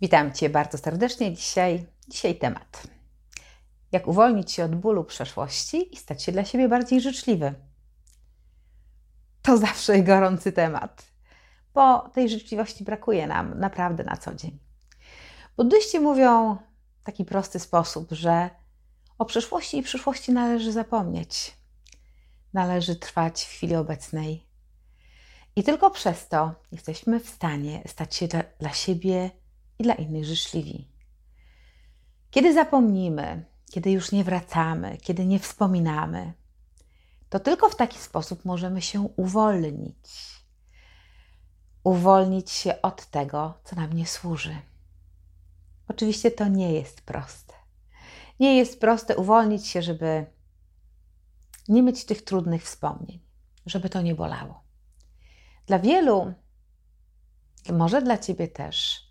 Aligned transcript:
Witam 0.00 0.32
Cię 0.32 0.50
bardzo 0.50 0.78
serdecznie. 0.78 1.34
Dzisiaj, 1.34 1.86
dzisiaj 2.08 2.38
temat. 2.38 2.82
Jak 3.92 4.06
uwolnić 4.06 4.52
się 4.52 4.64
od 4.64 4.74
bólu 4.74 5.04
przeszłości 5.04 5.94
i 5.94 5.96
stać 5.96 6.22
się 6.22 6.32
dla 6.32 6.44
siebie 6.44 6.68
bardziej 6.68 7.00
życzliwy. 7.00 7.54
To 9.42 9.58
zawsze 9.58 10.02
gorący 10.02 10.52
temat, 10.52 11.12
bo 11.74 12.08
tej 12.08 12.28
życzliwości 12.28 12.84
brakuje 12.84 13.26
nam 13.26 13.58
naprawdę 13.58 14.04
na 14.04 14.16
co 14.16 14.34
dzień. 14.34 14.58
Buddyści 15.56 16.00
mówią 16.00 16.56
w 17.00 17.04
taki 17.04 17.24
prosty 17.24 17.58
sposób, 17.58 18.12
że 18.12 18.50
o 19.18 19.24
przeszłości 19.24 19.78
i 19.78 19.82
przyszłości 19.82 20.32
należy 20.32 20.72
zapomnieć. 20.72 21.56
Należy 22.52 22.96
trwać 22.96 23.44
w 23.44 23.48
chwili 23.48 23.76
obecnej. 23.76 24.46
I 25.56 25.62
tylko 25.62 25.90
przez 25.90 26.28
to 26.28 26.54
jesteśmy 26.72 27.20
w 27.20 27.28
stanie 27.28 27.82
stać 27.86 28.16
się 28.16 28.28
dla, 28.28 28.42
dla 28.60 28.72
siebie 28.72 29.39
i 29.80 29.82
dla 29.82 29.94
innych 29.94 30.24
życzliwi. 30.24 30.88
Kiedy 32.30 32.54
zapomnimy, 32.54 33.44
kiedy 33.70 33.90
już 33.90 34.12
nie 34.12 34.24
wracamy, 34.24 34.98
kiedy 35.02 35.26
nie 35.26 35.38
wspominamy, 35.38 36.32
to 37.28 37.40
tylko 37.40 37.68
w 37.68 37.76
taki 37.76 37.98
sposób 37.98 38.44
możemy 38.44 38.82
się 38.82 39.00
uwolnić. 39.00 40.40
Uwolnić 41.84 42.50
się 42.50 42.82
od 42.82 43.06
tego, 43.06 43.54
co 43.64 43.76
nam 43.76 43.92
nie 43.92 44.06
służy. 44.06 44.56
Oczywiście 45.88 46.30
to 46.30 46.48
nie 46.48 46.72
jest 46.72 47.00
proste. 47.00 47.54
Nie 48.40 48.56
jest 48.56 48.80
proste 48.80 49.16
uwolnić 49.16 49.66
się, 49.66 49.82
żeby 49.82 50.26
nie 51.68 51.82
mieć 51.82 52.04
tych 52.04 52.22
trudnych 52.22 52.64
wspomnień, 52.64 53.20
żeby 53.66 53.90
to 53.90 54.02
nie 54.02 54.14
bolało. 54.14 54.64
Dla 55.66 55.78
wielu, 55.78 56.34
może 57.72 58.02
dla 58.02 58.18
ciebie 58.18 58.48
też, 58.48 59.09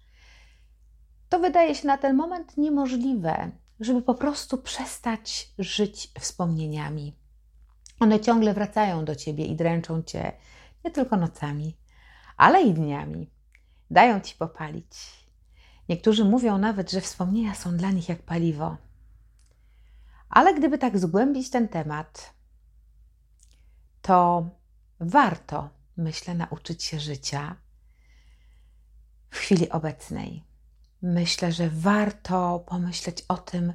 to 1.29 1.39
wydaje 1.39 1.75
się 1.75 1.87
na 1.87 1.97
ten 1.97 2.15
moment 2.15 2.57
niemożliwe, 2.57 3.51
żeby 3.79 4.01
po 4.01 4.15
prostu 4.15 4.57
przestać 4.57 5.49
żyć 5.59 6.11
wspomnieniami. 6.19 7.15
One 7.99 8.19
ciągle 8.19 8.53
wracają 8.53 9.05
do 9.05 9.15
ciebie 9.15 9.45
i 9.45 9.55
dręczą 9.55 10.03
cię 10.03 10.31
nie 10.85 10.91
tylko 10.91 11.17
nocami, 11.17 11.77
ale 12.37 12.61
i 12.61 12.73
dniami. 12.73 13.29
Dają 13.91 14.19
ci 14.19 14.35
popalić. 14.35 15.19
Niektórzy 15.89 16.25
mówią 16.25 16.57
nawet, 16.57 16.91
że 16.91 17.01
wspomnienia 17.01 17.55
są 17.55 17.77
dla 17.77 17.91
nich 17.91 18.09
jak 18.09 18.21
paliwo. 18.21 18.77
Ale 20.29 20.53
gdyby 20.53 20.77
tak 20.77 20.99
zgłębić 20.99 21.49
ten 21.49 21.67
temat, 21.67 22.33
to 24.01 24.49
warto, 24.99 25.69
myślę, 25.97 26.35
nauczyć 26.35 26.83
się 26.83 26.99
życia 26.99 27.55
w 29.29 29.37
chwili 29.37 29.69
obecnej 29.69 30.48
myślę, 31.01 31.51
że 31.51 31.69
warto 31.69 32.63
pomyśleć 32.67 33.23
o 33.27 33.37
tym, 33.37 33.73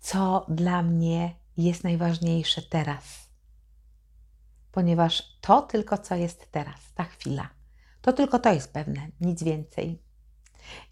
co 0.00 0.46
dla 0.48 0.82
mnie 0.82 1.34
jest 1.56 1.84
najważniejsze 1.84 2.62
teraz. 2.62 3.28
Ponieważ 4.72 5.38
to 5.40 5.62
tylko, 5.62 5.98
co 5.98 6.14
jest 6.14 6.52
teraz, 6.52 6.80
ta 6.94 7.04
chwila, 7.04 7.48
to 8.00 8.12
tylko 8.12 8.38
to 8.38 8.52
jest 8.52 8.72
pewne, 8.72 9.08
nic 9.20 9.42
więcej. 9.42 10.02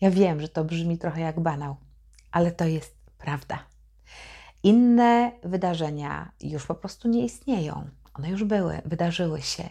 Ja 0.01 0.11
wiem, 0.11 0.41
że 0.41 0.49
to 0.49 0.65
brzmi 0.65 0.99
trochę 0.99 1.21
jak 1.21 1.41
banał, 1.41 1.77
ale 2.31 2.53
to 2.53 2.65
jest 2.65 2.97
prawda. 3.19 3.67
Inne 4.63 5.33
wydarzenia 5.45 6.33
już 6.41 6.67
po 6.67 6.75
prostu 6.75 7.09
nie 7.09 7.25
istnieją. 7.25 7.91
One 8.15 8.31
już 8.31 8.45
były, 8.45 8.83
wydarzyły 8.85 9.43
się 9.43 9.69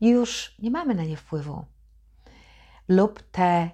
i 0.00 0.08
już 0.08 0.54
nie 0.58 0.70
mamy 0.70 0.94
na 0.94 1.04
nie 1.04 1.16
wpływu. 1.16 1.64
Lub 2.88 3.22
te 3.22 3.70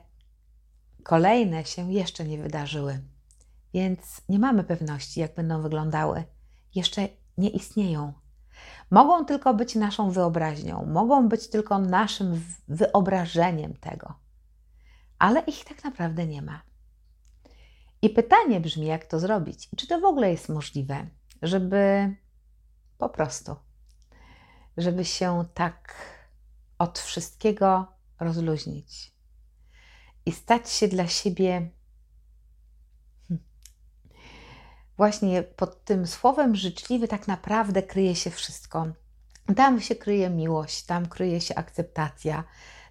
Kolejne 1.03 1.65
się 1.65 1.93
jeszcze 1.93 2.25
nie 2.25 2.39
wydarzyły, 2.39 3.01
więc 3.75 4.21
nie 4.29 4.39
mamy 4.39 4.65
pewności, 4.65 5.21
jak 5.21 5.35
będą 5.35 5.63
wyglądały. 5.63 6.25
Jeszcze 6.75 7.09
nie 7.39 7.51
istnieją. 7.51 8.13
Mogą 8.91 9.25
tylko 9.25 9.55
być 9.55 9.75
naszą 9.75 10.11
wyobraźnią, 10.11 10.87
mogą 10.87 11.29
być 11.29 11.49
tylko 11.49 11.79
naszym 11.79 12.45
wyobrażeniem 12.69 13.75
tego, 13.75 14.15
ale 15.19 15.41
ich 15.41 15.65
tak 15.65 15.85
naprawdę 15.85 16.27
nie 16.27 16.43
ma. 16.43 16.63
I 18.03 18.11
pytanie 18.11 18.61
brzmi, 18.61 18.87
jak 18.87 19.05
to 19.05 19.21
zrobić? 19.21 19.69
Czy 19.77 19.87
to 19.87 20.01
w 20.01 20.05
ogóle 20.05 20.31
jest 20.31 20.49
możliwe, 20.49 21.07
żeby 21.43 22.15
po 22.99 23.09
prostu, 23.09 23.57
żeby 24.77 25.05
się 25.05 25.45
tak 25.55 25.95
od 26.79 26.99
wszystkiego 26.99 27.87
rozluźnić, 28.21 29.15
i 30.31 30.33
stać 30.33 30.71
się 30.71 30.89
dla 30.89 31.07
siebie 31.07 31.71
hmm, 33.29 33.45
właśnie 34.97 35.43
pod 35.43 35.85
tym 35.85 36.07
słowem 36.07 36.57
życzliwy 36.57 37.09
tak 37.09 37.29
naprawdę 37.29 37.83
kryje 37.83 38.17
się 38.17 38.31
wszystko. 38.31 38.87
Tam 39.57 39.81
się 39.81 39.95
kryje 39.95 40.31
miłość, 40.31 40.83
tam 40.83 41.07
kryje 41.07 41.41
się 41.41 41.55
akceptacja, 41.55 42.45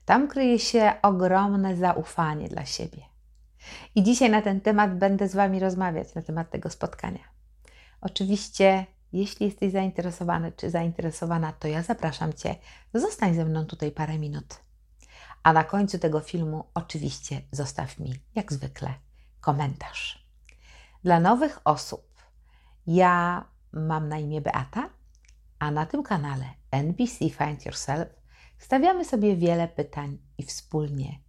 tam 0.05 0.27
kryje 0.27 0.59
się 0.59 0.93
ogromne 1.01 1.75
zaufanie 1.75 2.49
dla 2.49 2.65
siebie. 2.65 3.01
I 3.95 4.03
dzisiaj 4.03 4.29
na 4.29 4.41
ten 4.41 4.61
temat 4.61 4.97
będę 4.97 5.27
z 5.27 5.35
Wami 5.35 5.59
rozmawiać, 5.59 6.15
na 6.15 6.21
temat 6.21 6.51
tego 6.51 6.69
spotkania. 6.69 7.23
Oczywiście, 8.01 8.85
jeśli 9.13 9.45
jesteś 9.45 9.71
zainteresowany 9.71 10.51
czy 10.51 10.69
zainteresowana, 10.69 11.53
to 11.53 11.67
ja 11.67 11.83
zapraszam 11.83 12.33
Cię, 12.33 12.55
zostań 12.93 13.35
ze 13.35 13.45
mną 13.45 13.65
tutaj 13.65 13.91
parę 13.91 14.17
minut. 14.17 14.68
A 15.43 15.53
na 15.53 15.63
końcu 15.63 15.99
tego 15.99 16.19
filmu 16.19 16.63
oczywiście 16.73 17.41
zostaw 17.51 17.99
mi, 17.99 18.13
jak 18.35 18.53
zwykle, 18.53 18.93
komentarz. 19.41 20.29
Dla 21.03 21.19
nowych 21.19 21.59
osób 21.63 22.23
ja 22.87 23.45
mam 23.71 24.09
na 24.09 24.17
imię 24.17 24.41
Beata, 24.41 24.89
a 25.59 25.71
na 25.71 25.85
tym 25.85 26.03
kanale 26.03 26.45
NBC 26.71 27.17
Find 27.17 27.65
Yourself 27.65 28.09
stawiamy 28.57 29.05
sobie 29.05 29.35
wiele 29.35 29.67
pytań 29.67 30.17
i 30.37 30.43
wspólnie, 30.43 31.19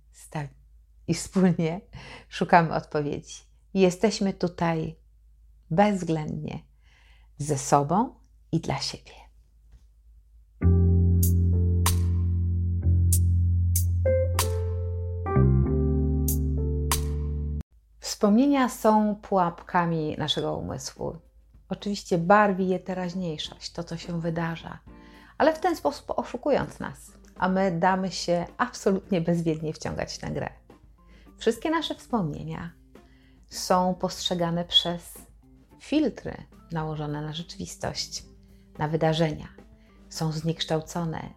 i 1.06 1.14
wspólnie 1.14 1.80
szukamy 2.28 2.74
odpowiedzi. 2.74 3.34
Jesteśmy 3.74 4.32
tutaj 4.32 4.96
bezwzględnie 5.70 6.58
ze 7.38 7.58
sobą 7.58 8.14
i 8.52 8.60
dla 8.60 8.78
siebie. 8.78 9.29
Wspomnienia 18.20 18.68
są 18.68 19.16
pułapkami 19.22 20.16
naszego 20.18 20.56
umysłu. 20.56 21.16
Oczywiście 21.68 22.18
barwi 22.18 22.68
je 22.68 22.78
teraźniejszość, 22.78 23.72
to 23.72 23.84
co 23.84 23.96
się 23.96 24.20
wydarza, 24.20 24.78
ale 25.38 25.52
w 25.54 25.58
ten 25.58 25.76
sposób 25.76 26.10
oszukując 26.10 26.80
nas, 26.80 27.12
a 27.38 27.48
my 27.48 27.78
damy 27.78 28.10
się 28.10 28.46
absolutnie 28.58 29.20
bezwiednie 29.20 29.72
wciągać 29.72 30.22
na 30.22 30.30
grę. 30.30 30.50
Wszystkie 31.38 31.70
nasze 31.70 31.94
wspomnienia 31.94 32.72
są 33.46 33.94
postrzegane 33.94 34.64
przez 34.64 35.18
filtry 35.80 36.34
nałożone 36.72 37.22
na 37.22 37.32
rzeczywistość, 37.32 38.24
na 38.78 38.88
wydarzenia. 38.88 39.48
Są 40.08 40.32
zniekształcone, 40.32 41.30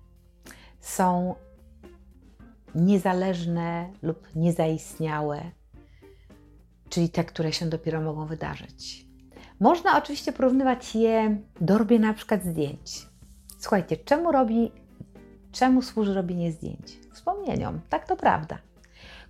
są 0.79 1.35
niezależne 2.75 3.89
lub 4.01 4.35
niezaistniałe 4.35 5.51
czyli 6.93 7.09
te, 7.09 7.23
które 7.23 7.53
się 7.53 7.65
dopiero 7.65 8.01
mogą 8.01 8.25
wydarzyć. 8.25 9.05
Można 9.59 9.97
oczywiście 9.97 10.33
porównywać 10.33 10.95
je 10.95 11.37
do 11.61 11.77
robienia 11.77 12.07
na 12.07 12.13
przykład 12.13 12.43
zdjęć. 12.43 13.07
Słuchajcie, 13.59 13.97
czemu 13.97 14.31
robi, 14.31 14.71
czemu 15.51 15.81
służy 15.81 16.13
robienie 16.13 16.51
zdjęć? 16.51 16.99
Wspomnieniom, 17.13 17.81
tak 17.89 18.07
to 18.07 18.15
prawda. 18.15 18.57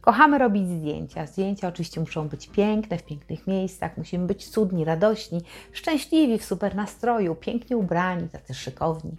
Kochamy 0.02 0.38
robić 0.38 0.68
zdjęcia. 0.68 1.28
Zdjęcia 1.28 1.68
oczywiście 1.68 2.00
muszą 2.00 2.28
być 2.28 2.48
piękne, 2.48 2.98
w 2.98 3.04
pięknych 3.04 3.48
miejscach, 3.48 3.98
musimy 3.98 4.28
być 4.28 4.50
cudni, 4.50 4.86
radośni, 4.86 5.42
szczęśliwi, 5.72 6.40
w 6.40 6.46
super 6.46 6.76
nastroju, 6.76 7.36
pięknie 7.36 7.78
ubrani, 7.78 8.30
tacy 8.30 8.54
szykowni. 8.54 9.16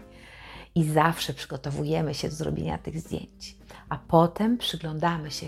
I 0.75 0.85
zawsze 0.85 1.35
przygotowujemy 1.35 2.15
się 2.15 2.29
do 2.29 2.35
zrobienia 2.35 2.79
tych 2.79 3.01
zdjęć. 3.01 3.57
A 3.89 3.99
potem 3.99 4.59
przyglądamy 4.59 5.31
się 5.31 5.47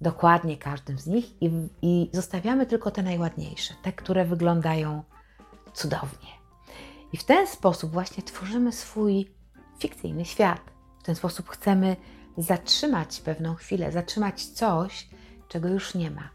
dokładnie 0.00 0.56
każdym 0.56 0.98
z 0.98 1.06
nich 1.06 1.42
i, 1.42 1.50
i 1.82 2.10
zostawiamy 2.12 2.66
tylko 2.66 2.90
te 2.90 3.02
najładniejsze, 3.02 3.74
te, 3.82 3.92
które 3.92 4.24
wyglądają 4.24 5.02
cudownie. 5.74 6.28
I 7.12 7.16
w 7.16 7.24
ten 7.24 7.46
sposób 7.46 7.92
właśnie 7.92 8.22
tworzymy 8.22 8.72
swój 8.72 9.30
fikcyjny 9.78 10.24
świat. 10.24 10.60
W 11.00 11.02
ten 11.02 11.14
sposób 11.14 11.48
chcemy 11.48 11.96
zatrzymać 12.38 13.20
pewną 13.20 13.54
chwilę, 13.54 13.92
zatrzymać 13.92 14.46
coś, 14.46 15.08
czego 15.48 15.68
już 15.68 15.94
nie 15.94 16.10
ma. 16.10 16.30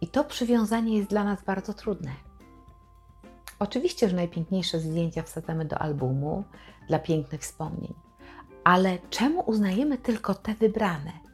I 0.00 0.08
to 0.08 0.24
przywiązanie 0.24 0.96
jest 0.96 1.10
dla 1.10 1.24
nas 1.24 1.44
bardzo 1.44 1.74
trudne. 1.74 2.10
Oczywiście, 3.58 4.08
że 4.08 4.16
najpiękniejsze 4.16 4.80
zdjęcia 4.80 5.22
wsadzamy 5.22 5.64
do 5.64 5.78
albumu 5.78 6.44
dla 6.88 6.98
pięknych 6.98 7.40
wspomnień, 7.40 7.94
ale 8.64 8.98
czemu 9.10 9.40
uznajemy 9.40 9.98
tylko 9.98 10.34
te 10.34 10.54
wybrane? 10.54 11.25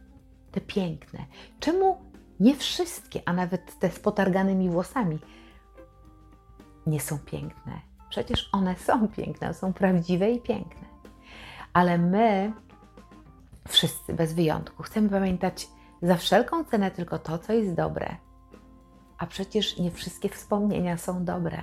Te 0.52 0.60
piękne? 0.60 1.26
Czemu 1.60 2.12
Nie 2.40 2.56
wszystkie, 2.56 3.22
a 3.26 3.32
nawet 3.32 3.78
te 3.78 3.90
z 3.90 4.00
potarganymi 4.00 4.70
włosami 4.70 5.18
nie 6.86 7.00
są 7.00 7.18
piękne. 7.18 7.80
Przecież 8.08 8.48
one 8.52 8.76
są 8.76 9.08
piękne, 9.08 9.54
są 9.54 9.72
prawdziwe 9.72 10.30
i 10.30 10.40
piękne. 10.40 10.88
Ale 11.72 11.98
my, 11.98 12.52
wszyscy 13.68 14.14
bez 14.14 14.32
wyjątku, 14.32 14.82
chcemy 14.82 15.08
pamiętać 15.08 15.68
za 16.02 16.16
wszelką 16.16 16.64
cenę 16.64 16.90
tylko 16.90 17.18
to, 17.18 17.38
co 17.38 17.52
jest 17.52 17.74
dobre. 17.74 18.16
A 19.18 19.26
przecież 19.26 19.78
nie 19.78 19.90
wszystkie 19.90 20.28
wspomnienia 20.28 20.96
są 20.96 21.24
dobre. 21.24 21.62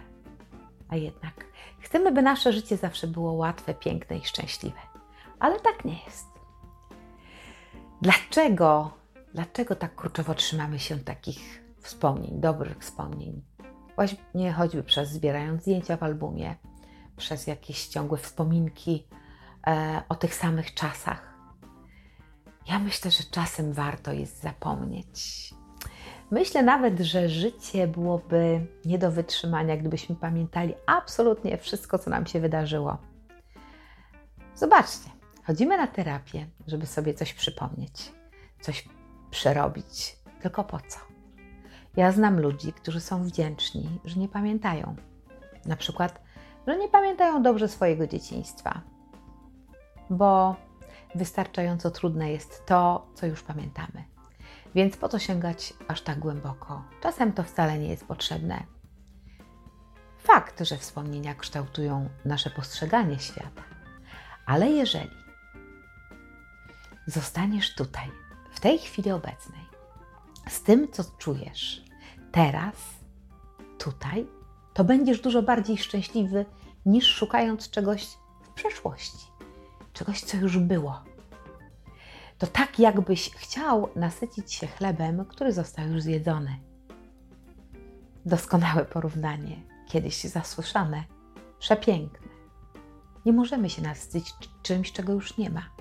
A 0.89 0.95
jednak 0.95 1.45
chcemy, 1.79 2.11
by 2.11 2.21
nasze 2.21 2.53
życie 2.53 2.77
zawsze 2.77 3.07
było 3.07 3.33
łatwe, 3.33 3.73
piękne 3.73 4.17
i 4.17 4.25
szczęśliwe. 4.25 4.79
Ale 5.39 5.59
tak 5.59 5.85
nie 5.85 6.03
jest. 6.05 6.28
Dlaczego, 8.01 8.91
dlaczego 9.33 9.75
tak 9.75 9.95
kurczowo 9.95 10.35
trzymamy 10.35 10.79
się 10.79 10.99
takich 10.99 11.63
wspomnień, 11.81 12.41
dobrych 12.41 12.77
wspomnień? 12.77 13.41
Właśnie 13.95 14.53
choćby 14.53 14.83
przez 14.83 15.09
zbierając 15.09 15.61
zdjęcia 15.61 15.97
w 15.97 16.03
albumie, 16.03 16.55
przez 17.17 17.47
jakieś 17.47 17.87
ciągłe 17.87 18.17
wspominki 18.17 19.07
e, 19.67 20.01
o 20.09 20.15
tych 20.15 20.35
samych 20.35 20.73
czasach. 20.73 21.33
Ja 22.69 22.79
myślę, 22.79 23.11
że 23.11 23.23
czasem 23.23 23.73
warto 23.73 24.13
jest 24.13 24.41
zapomnieć. 24.41 25.49
Myślę 26.31 26.63
nawet, 26.63 26.99
że 26.99 27.29
życie 27.29 27.87
byłoby 27.87 28.67
nie 28.85 28.97
do 28.97 29.11
wytrzymania, 29.11 29.77
gdybyśmy 29.77 30.15
pamiętali 30.15 30.73
absolutnie 30.85 31.57
wszystko, 31.57 31.99
co 31.99 32.09
nam 32.09 32.25
się 32.25 32.39
wydarzyło. 32.39 32.97
Zobaczcie, 34.55 35.09
chodzimy 35.49 35.77
na 35.77 35.87
terapię, 35.87 36.47
żeby 36.67 36.85
sobie 36.85 37.13
coś 37.13 37.33
przypomnieć, 37.33 38.11
coś 38.61 38.89
przerobić. 39.31 40.17
Tylko 40.41 40.63
po 40.63 40.79
co? 40.79 40.99
Ja 41.95 42.11
znam 42.11 42.39
ludzi, 42.39 42.73
którzy 42.73 42.99
są 42.99 43.23
wdzięczni, 43.23 43.99
że 44.05 44.19
nie 44.19 44.27
pamiętają. 44.27 44.95
Na 45.65 45.75
przykład, 45.75 46.21
że 46.67 46.77
nie 46.77 46.87
pamiętają 46.87 47.43
dobrze 47.43 47.67
swojego 47.67 48.07
dzieciństwa, 48.07 48.81
bo 50.09 50.55
wystarczająco 51.15 51.91
trudne 51.91 52.31
jest 52.31 52.65
to, 52.65 53.07
co 53.13 53.25
już 53.25 53.43
pamiętamy. 53.43 54.03
Więc 54.75 54.97
po 54.97 55.09
co 55.09 55.19
sięgać 55.19 55.73
aż 55.87 56.01
tak 56.01 56.19
głęboko? 56.19 56.83
Czasem 57.01 57.33
to 57.33 57.43
wcale 57.43 57.79
nie 57.79 57.87
jest 57.87 58.05
potrzebne. 58.05 58.63
Fakt, 60.17 60.59
że 60.59 60.77
wspomnienia 60.77 61.35
kształtują 61.35 62.09
nasze 62.25 62.49
postrzeganie 62.49 63.19
świata, 63.19 63.63
ale 64.45 64.69
jeżeli 64.69 65.28
zostaniesz 67.09 67.75
tutaj, 67.75 68.11
w 68.51 68.59
tej 68.59 68.79
chwili 68.79 69.11
obecnej, 69.11 69.61
z 70.49 70.61
tym, 70.63 70.91
co 70.91 71.03
czujesz 71.17 71.83
teraz, 72.31 72.75
tutaj, 73.77 74.27
to 74.73 74.83
będziesz 74.83 75.21
dużo 75.21 75.43
bardziej 75.43 75.77
szczęśliwy 75.77 76.45
niż 76.85 77.05
szukając 77.05 77.69
czegoś 77.69 78.07
w 78.43 78.49
przeszłości, 78.49 79.27
czegoś, 79.93 80.21
co 80.21 80.37
już 80.37 80.57
było. 80.57 81.03
To 82.37 82.47
tak, 82.47 82.79
jakbyś 82.79 83.31
chciał 83.35 83.89
nasycić 83.95 84.53
się 84.53 84.67
chlebem, 84.67 85.25
który 85.25 85.53
został 85.53 85.87
już 85.87 86.01
zjedzony. 86.01 86.59
Doskonałe 88.25 88.85
porównanie, 88.85 89.61
kiedyś 89.87 90.23
zasłyszane, 90.23 91.03
przepiękne. 91.59 92.27
Nie 93.25 93.33
możemy 93.33 93.69
się 93.69 93.81
nasycić 93.81 94.35
czymś, 94.63 94.91
czego 94.91 95.13
już 95.13 95.37
nie 95.37 95.49
ma. 95.49 95.78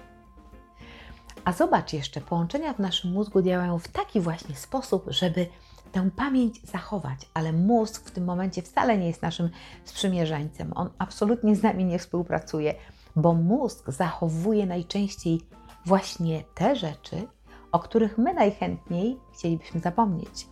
A 1.49 1.53
zobacz 1.53 1.93
jeszcze, 1.93 2.21
połączenia 2.21 2.73
w 2.73 2.79
naszym 2.79 3.13
mózgu 3.13 3.43
działają 3.43 3.79
w 3.79 3.89
taki 3.89 4.21
właśnie 4.21 4.57
sposób, 4.57 5.05
żeby 5.09 5.47
tę 5.93 6.11
pamięć 6.17 6.63
zachować, 6.63 7.19
ale 7.35 7.53
mózg 7.53 8.09
w 8.09 8.11
tym 8.11 8.25
momencie 8.25 8.63
wcale 8.63 8.99
nie 8.99 9.07
jest 9.07 9.23
naszym 9.23 9.51
sprzymierzeńcem. 9.85 10.73
On 10.75 10.91
absolutnie 10.99 11.57
z 11.57 11.63
nami 11.63 11.85
nie 11.85 11.99
współpracuje, 11.99 12.75
bo 13.17 13.35
mózg 13.35 13.91
zachowuje 13.91 14.67
najczęściej 14.67 15.41
właśnie 15.87 16.45
te 16.55 16.77
rzeczy, 16.77 17.27
o 17.73 17.79
których 17.79 18.19
my 18.19 18.35
najchętniej 18.35 19.17
chcielibyśmy 19.35 19.81
zapomnieć, 19.81 20.49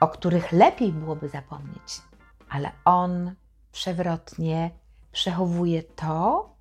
o 0.00 0.08
których 0.08 0.52
lepiej 0.52 0.92
byłoby 0.92 1.28
zapomnieć, 1.28 2.02
ale 2.48 2.72
on 2.84 3.34
przewrotnie 3.72 4.70
przechowuje 5.12 5.82
to, 5.82 6.55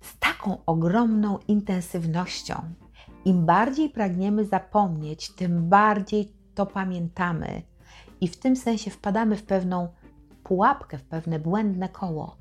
z 0.00 0.18
taką 0.18 0.64
ogromną 0.66 1.38
intensywnością. 1.48 2.62
Im 3.24 3.46
bardziej 3.46 3.90
pragniemy 3.90 4.44
zapomnieć, 4.44 5.30
tym 5.30 5.68
bardziej 5.68 6.32
to 6.54 6.66
pamiętamy 6.66 7.62
i 8.20 8.28
w 8.28 8.36
tym 8.36 8.56
sensie 8.56 8.90
wpadamy 8.90 9.36
w 9.36 9.42
pewną 9.42 9.88
pułapkę, 10.44 10.98
w 10.98 11.04
pewne 11.04 11.38
błędne 11.38 11.88
koło. 11.88 12.36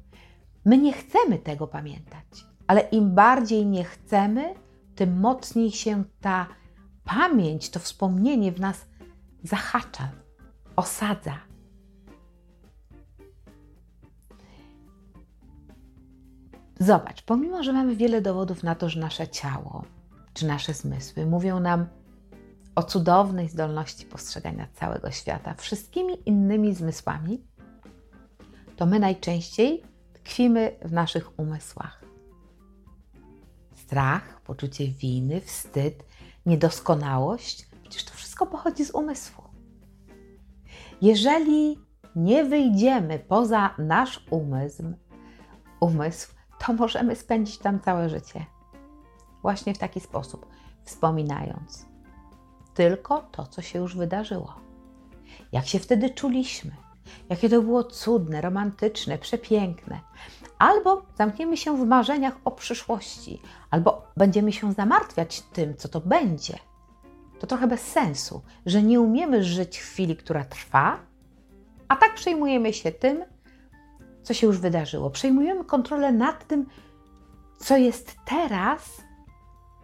My 0.66 0.78
nie 0.78 0.94
chcemy 0.94 1.40
tego 1.40 1.68
pamiętać, 1.68 2.46
ale 2.68 2.82
im 2.82 3.16
bardziej 3.16 3.66
nie 3.66 3.84
chcemy, 3.84 4.54
tym 4.96 5.20
mocniej 5.20 5.72
się 5.72 6.04
ta 6.22 6.48
pamięć, 7.04 7.70
to 7.70 7.80
wspomnienie 7.80 8.52
w 8.52 8.60
nas 8.60 8.86
zahacza, 9.44 10.10
osadza. 10.76 11.47
Zobacz, 16.80 17.22
pomimo, 17.22 17.64
że 17.64 17.74
mamy 17.74 17.96
wiele 17.96 18.22
dowodów 18.22 18.64
na 18.64 18.76
to, 18.76 18.90
że 18.90 19.00
nasze 19.00 19.28
ciało 19.28 19.84
czy 20.38 20.48
nasze 20.48 20.74
zmysły 20.74 21.26
mówią 21.26 21.60
nam 21.60 21.88
o 22.76 22.84
cudownej 22.84 23.50
zdolności 23.50 24.06
postrzegania 24.06 24.68
całego 24.74 25.12
świata 25.12 25.54
wszystkimi 25.54 26.14
innymi 26.26 26.76
zmysłami, 26.76 27.42
to 28.76 28.86
my 28.86 29.00
najczęściej 29.00 29.84
tkwimy 30.14 30.76
w 30.86 30.92
naszych 30.92 31.40
umysłach. 31.40 32.06
Strach, 33.76 34.42
poczucie 34.42 34.88
winy, 34.88 35.42
wstyd, 35.42 36.04
niedoskonałość 36.46 37.68
przecież 37.82 38.04
to 38.06 38.14
wszystko 38.14 38.46
pochodzi 38.46 38.86
z 38.86 38.92
umysłu. 38.92 39.44
Jeżeli 41.02 41.80
nie 42.16 42.44
wyjdziemy 42.44 43.20
poza 43.20 43.76
nasz 43.78 44.26
umysł, 44.30 44.84
umysł, 45.80 46.37
to 46.60 46.74
możemy 46.74 47.16
spędzić 47.16 47.58
tam 47.58 47.80
całe 47.80 48.10
życie. 48.10 48.46
Właśnie 49.42 49.74
w 49.74 49.78
taki 49.78 50.00
sposób, 50.00 50.46
wspominając 50.84 51.88
tylko 52.78 53.22
to, 53.22 53.48
co 53.48 53.62
się 53.62 53.80
już 53.80 53.96
wydarzyło. 53.96 54.54
Jak 55.52 55.68
się 55.68 55.80
wtedy 55.80 56.10
czuliśmy, 56.10 56.72
jakie 57.30 57.50
to 57.50 57.62
było 57.62 57.84
cudne, 57.84 58.42
romantyczne, 58.42 59.18
przepiękne. 59.18 60.00
Albo 60.58 61.06
zamkniemy 61.16 61.58
się 61.58 61.78
w 61.78 61.88
marzeniach 61.88 62.38
o 62.46 62.52
przyszłości, 62.52 63.42
albo 63.70 64.08
będziemy 64.18 64.54
się 64.54 64.74
zamartwiać 64.74 65.42
tym, 65.42 65.76
co 65.76 65.90
to 65.90 66.00
będzie. 66.00 66.60
To 67.40 67.48
trochę 67.48 67.68
bez 67.68 67.82
sensu, 67.82 68.42
że 68.66 68.84
nie 68.84 69.02
umiemy 69.02 69.44
żyć 69.44 69.78
w 69.78 69.84
chwili, 69.84 70.16
która 70.16 70.46
trwa, 70.46 71.00
a 71.88 71.96
tak 71.96 72.16
przejmujemy 72.16 72.74
się 72.74 72.92
tym, 72.92 73.24
co 74.28 74.34
się 74.34 74.48
już 74.48 74.58
wydarzyło. 74.58 75.10
Przejmujemy 75.10 75.66
kontrolę 75.66 76.12
nad 76.12 76.48
tym, 76.48 76.66
co 77.58 77.78
jest 77.78 78.16
teraz, 78.26 79.02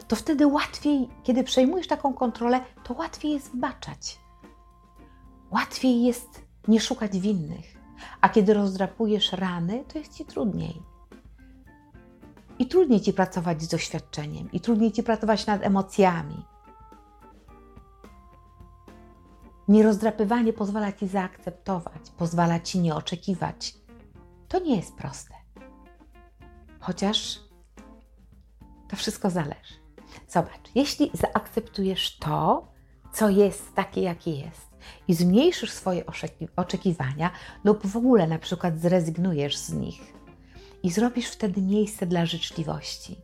to 0.08 0.16
wtedy 0.16 0.48
łatwiej, 0.48 1.10
kiedy 1.24 1.44
przejmujesz 1.44 1.88
taką 1.88 2.14
kontrolę, 2.14 2.62
to 2.84 2.94
łatwiej 2.94 3.32
jest 3.32 3.54
zbaczać. 3.54 4.20
Łatwiej 5.52 6.04
jest 6.04 6.42
nie 6.68 6.80
szukać 6.80 7.20
winnych. 7.20 7.66
A 8.22 8.30
kiedy 8.30 8.54
rozdrapujesz 8.54 9.32
rany, 9.32 9.84
to 9.94 10.00
jest 10.00 10.14
ci 10.14 10.26
trudniej. 10.26 10.82
I 12.60 12.68
trudniej 12.68 13.02
ci 13.02 13.14
pracować 13.14 13.62
z 13.62 13.68
doświadczeniem, 13.68 14.52
i 14.52 14.60
trudniej 14.60 14.92
ci 14.92 15.04
pracować 15.04 15.46
nad 15.46 15.64
emocjami. 15.64 16.46
Nierozdrapywanie 19.68 20.54
pozwala 20.54 20.92
ci 20.92 21.08
zaakceptować, 21.08 22.10
pozwala 22.18 22.60
ci 22.60 22.80
nie 22.80 22.96
oczekiwać, 22.96 23.83
to 24.53 24.60
nie 24.60 24.75
jest 24.75 24.95
proste. 24.95 25.33
Chociaż 26.79 27.39
to 28.89 28.95
wszystko 28.95 29.29
zależy. 29.29 29.74
Zobacz, 30.27 30.69
jeśli 30.75 31.12
zaakceptujesz 31.13 32.17
to, 32.17 32.67
co 33.13 33.29
jest 33.29 33.75
takie, 33.75 34.01
jakie 34.01 34.31
jest, 34.31 34.69
i 35.07 35.13
zmniejszysz 35.13 35.72
swoje 35.72 36.03
oczekiwania, 36.55 37.31
lub 37.63 37.88
w 37.88 37.98
ogóle 37.98 38.27
na 38.27 38.39
przykład 38.39 38.79
zrezygnujesz 38.79 39.57
z 39.57 39.74
nich 39.74 40.13
i 40.83 40.91
zrobisz 40.91 41.27
wtedy 41.27 41.62
miejsce 41.62 42.05
dla 42.05 42.25
życzliwości. 42.25 43.15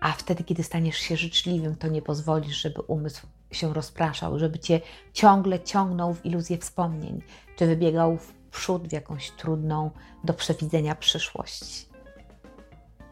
A 0.00 0.12
wtedy, 0.12 0.44
kiedy 0.44 0.62
staniesz 0.62 0.96
się 0.98 1.16
życzliwym, 1.16 1.76
to 1.76 1.88
nie 1.88 2.02
pozwolisz, 2.02 2.62
żeby 2.62 2.80
umysł 2.80 3.26
się 3.52 3.74
rozpraszał, 3.74 4.38
żeby 4.38 4.58
cię 4.58 4.80
ciągle 5.12 5.60
ciągnął 5.60 6.14
w 6.14 6.26
iluzję 6.26 6.58
wspomnień, 6.58 7.22
czy 7.56 7.66
wybiegał 7.66 8.16
w 8.16 8.39
przód 8.50 8.88
w 8.88 8.92
jakąś 8.92 9.30
trudną 9.30 9.90
do 10.24 10.34
przewidzenia 10.34 10.94
przyszłość. 10.94 11.88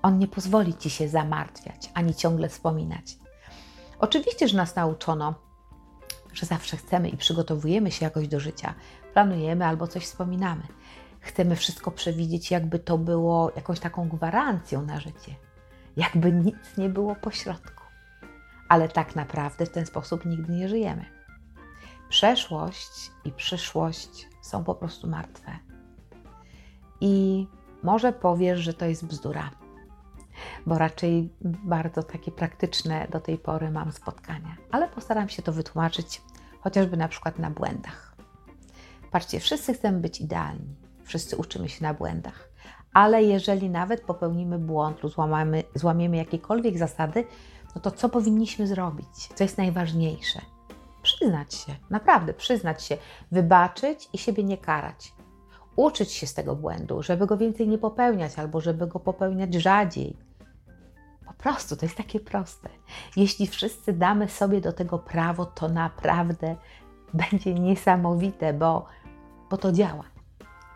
On 0.03 0.19
nie 0.19 0.29
pozwoli 0.29 0.75
ci 0.75 0.91
się 0.91 1.09
zamartwiać 1.09 1.91
ani 1.95 2.15
ciągle 2.15 2.49
wspominać. 2.49 3.17
Oczywiście, 3.99 4.49
że 4.49 4.57
nas 4.57 4.77
nauczono, 4.77 5.35
że 6.33 6.47
zawsze 6.47 6.77
chcemy 6.77 7.09
i 7.09 7.17
przygotowujemy 7.17 7.91
się 7.91 8.05
jakoś 8.05 8.29
do 8.29 8.41
życia, 8.41 8.75
planujemy 9.13 9.67
albo 9.67 9.87
coś 9.87 10.05
wspominamy. 10.05 10.63
Chcemy 11.21 11.57
wszystko 11.57 11.91
przewidzieć, 11.91 12.51
jakby 12.51 12.79
to 12.79 12.99
było 12.99 13.53
jakąś 13.57 13.81
taką 13.81 14.09
gwarancją 14.09 14.83
na 14.83 15.01
życie, 15.01 15.35
jakby 15.97 16.33
nic 16.33 16.57
nie 16.79 16.89
było 16.89 17.17
pośrodku. 17.17 17.85
Ale 18.69 18.89
tak 18.89 19.17
naprawdę 19.17 19.67
w 19.67 19.71
ten 19.71 19.87
sposób 19.87 20.25
nigdy 20.25 20.53
nie 20.53 20.69
żyjemy. 20.69 21.05
Przeszłość 22.09 23.11
i 23.25 23.33
przyszłość 23.33 24.28
są 24.49 24.65
po 24.65 24.75
prostu 24.75 25.09
martwe. 25.09 25.59
I 27.01 27.47
może 27.83 28.13
powiesz, 28.13 28.61
że 28.61 28.75
to 28.75 28.85
jest 28.85 29.07
bzdura, 29.07 29.51
bo 30.67 30.79
raczej 30.79 31.33
bardzo 31.65 32.03
takie 32.03 32.33
praktyczne 32.33 33.09
do 33.11 33.21
tej 33.21 33.39
pory 33.39 33.71
mam 33.71 33.93
spotkania, 33.93 34.57
ale 34.71 34.89
postaram 34.89 35.29
się 35.29 35.43
to 35.43 35.53
wytłumaczyć 35.53 36.23
chociażby 36.61 36.97
na 36.97 37.09
przykład 37.09 37.39
na 37.39 37.51
błędach. 37.51 38.17
Patrzcie, 39.11 39.41
wszyscy 39.41 39.75
chcemy 39.75 40.01
być 40.01 40.21
idealni, 40.21 40.77
wszyscy 41.05 41.37
uczymy 41.37 41.69
się 41.69 41.85
na 41.85 41.95
błędach, 41.95 42.49
ale 42.93 43.23
jeżeli 43.23 43.71
nawet 43.71 44.01
popełnimy 44.01 44.59
błąd 44.59 45.03
lub 45.03 45.13
złamamy, 45.13 45.63
złamiemy 45.75 46.17
jakiekolwiek 46.17 46.79
zasady, 46.79 47.25
no 47.75 47.81
to 47.81 47.91
co 47.91 48.09
powinniśmy 48.09 48.67
zrobić? 48.67 49.29
Co 49.35 49.45
jest 49.45 49.59
najważniejsze? 49.59 50.41
Przyznać 51.03 51.55
się, 51.55 51.75
naprawdę 51.91 52.35
przyznać 52.35 52.85
się, 52.85 52.97
wybaczyć 53.33 54.09
i 54.13 54.19
siebie 54.19 54.45
nie 54.45 54.59
karać. 54.59 55.15
Uczyć 55.77 56.13
się 56.13 56.27
z 56.27 56.35
tego 56.35 56.57
błędu, 56.57 57.03
żeby 57.03 57.27
go 57.27 57.37
więcej 57.37 57.69
nie 57.69 57.79
popełniać 57.79 58.39
albo 58.39 58.61
żeby 58.61 58.87
go 58.87 59.01
popełniać 59.01 59.55
rzadziej. 59.55 60.17
Po 61.27 61.33
prostu 61.33 61.77
to 61.77 61.87
jest 61.87 61.97
takie 61.97 62.21
proste. 62.21 62.69
Jeśli 63.17 63.47
wszyscy 63.47 63.93
damy 63.93 64.29
sobie 64.29 64.61
do 64.61 64.73
tego 64.73 64.99
prawo, 64.99 65.47
to 65.47 65.69
naprawdę 65.69 66.57
będzie 67.15 67.55
niesamowite, 67.55 68.53
bo, 68.53 68.87
bo 69.51 69.57
to 69.57 69.73
działa. 69.73 70.05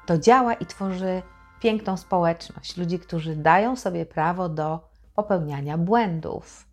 To 0.06 0.18
działa 0.18 0.54
i 0.54 0.66
tworzy 0.66 1.22
piękną 1.60 1.96
społeczność 1.96 2.76
ludzi, 2.76 2.98
którzy 2.98 3.36
dają 3.36 3.76
sobie 3.76 4.06
prawo 4.06 4.48
do 4.48 4.88
popełniania 5.14 5.78
błędów. 5.78 6.68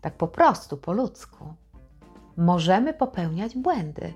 Tak 0.00 0.16
po 0.16 0.28
prostu, 0.28 0.76
po 0.76 0.92
ludzku. 0.92 1.54
Możemy 2.36 2.94
popełniać 2.94 3.56
błędy 3.56 4.14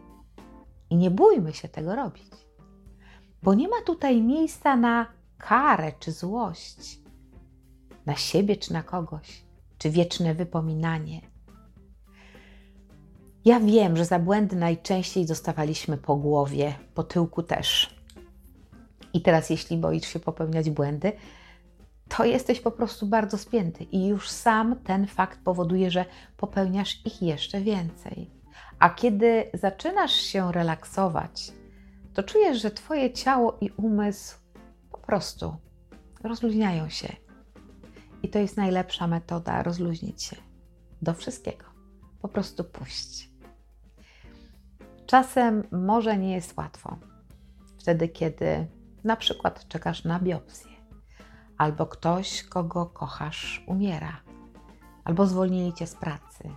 i 0.91 0.97
nie 0.97 1.11
bójmy 1.11 1.53
się 1.53 1.69
tego 1.69 1.97
robić, 1.97 2.33
bo 3.43 3.55
nie 3.55 3.69
ma 3.69 3.77
tutaj 3.87 4.23
miejsca 4.23 4.77
na 4.77 5.07
karę 5.39 5.93
czy 6.01 6.13
złość, 6.13 7.01
na 8.07 8.17
siebie 8.17 8.57
czy 8.57 8.73
na 8.73 8.83
kogoś, 8.83 9.45
czy 9.79 9.91
wieczne 9.91 10.35
wypominanie. 10.35 11.21
Ja 13.45 13.61
wiem, 13.61 13.97
że 13.97 14.05
za 14.05 14.19
błędy 14.19 14.57
najczęściej 14.57 15.27
dostawaliśmy 15.27 15.97
po 15.97 16.17
głowie, 16.17 16.75
po 16.95 17.03
tyłku 17.03 17.43
też. 17.43 18.01
I 19.13 19.23
teraz, 19.23 19.51
jeśli 19.51 19.77
boisz 19.77 20.07
się 20.07 20.21
popełniać 20.21 20.71
błędy, 20.71 21.13
to 22.17 22.25
jesteś 22.25 22.61
po 22.61 22.71
prostu 22.71 23.07
bardzo 23.07 23.39
spięty 23.39 23.85
i 23.85 24.07
już 24.07 24.31
sam 24.31 24.77
ten 24.77 25.07
fakt 25.07 25.39
powoduje, 25.45 25.91
że 25.91 26.05
popełniasz 26.37 27.07
ich 27.07 27.23
jeszcze 27.23 27.61
więcej. 27.61 28.31
A 28.79 28.91
kiedy 28.91 29.51
zaczynasz 29.55 30.13
się 30.13 30.53
relaksować, 30.53 31.53
to 32.15 32.23
czujesz, 32.23 32.63
że 32.63 32.71
Twoje 32.71 33.13
ciało 33.13 33.59
i 33.61 33.71
umysł 33.71 34.39
po 34.91 34.99
prostu 34.99 35.57
rozluźniają 36.25 36.89
się. 36.89 37.09
I 38.23 38.29
to 38.29 38.39
jest 38.39 38.57
najlepsza 38.57 39.07
metoda 39.07 39.63
rozluźnić 39.63 40.23
się 40.23 40.37
do 41.03 41.15
wszystkiego. 41.15 41.65
Po 42.23 42.29
prostu 42.29 42.65
puść. 42.65 43.31
Czasem 45.07 45.63
może 45.73 46.19
nie 46.19 46.35
jest 46.35 46.57
łatwo. 46.57 46.97
Wtedy, 47.79 48.09
kiedy 48.09 48.67
na 49.05 49.17
przykład 49.17 49.69
czekasz 49.69 50.05
na 50.05 50.21
biopsję 50.21 50.70
albo 51.61 51.87
ktoś, 51.87 52.43
kogo 52.43 52.87
kochasz, 52.87 53.65
umiera, 53.67 54.21
albo 55.05 55.27
zwolnili 55.27 55.73
cię 55.73 55.87
z 55.87 55.95
pracy, 55.95 56.51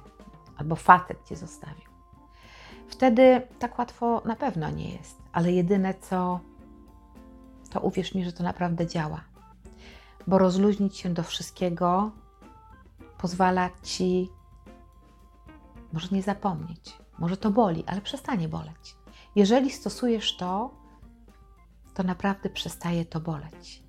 albo 0.57 0.75
facet 0.75 1.27
cię 1.29 1.35
zostawił. 1.35 1.85
Wtedy 2.87 3.47
tak 3.59 3.79
łatwo 3.79 4.21
na 4.25 4.35
pewno 4.35 4.69
nie 4.69 4.89
jest, 4.91 5.21
ale 5.33 5.51
jedyne 5.51 5.93
co, 5.93 6.39
to 7.69 7.79
uwierz 7.79 8.15
mi, 8.15 8.25
że 8.25 8.33
to 8.33 8.43
naprawdę 8.43 8.87
działa. 8.87 9.23
Bo 10.27 10.37
rozluźnić 10.37 10.97
się 10.97 11.09
do 11.09 11.23
wszystkiego 11.23 12.11
pozwala 13.17 13.69
ci, 13.81 14.29
może 15.93 16.07
nie 16.11 16.21
zapomnieć, 16.21 16.97
może 17.19 17.37
to 17.37 17.51
boli, 17.51 17.83
ale 17.87 18.01
przestanie 18.01 18.49
boleć. 18.49 18.95
Jeżeli 19.35 19.71
stosujesz 19.71 20.37
to, 20.37 20.69
to 21.93 22.03
naprawdę 22.03 22.49
przestaje 22.49 23.05
to 23.05 23.19
boleć. 23.19 23.83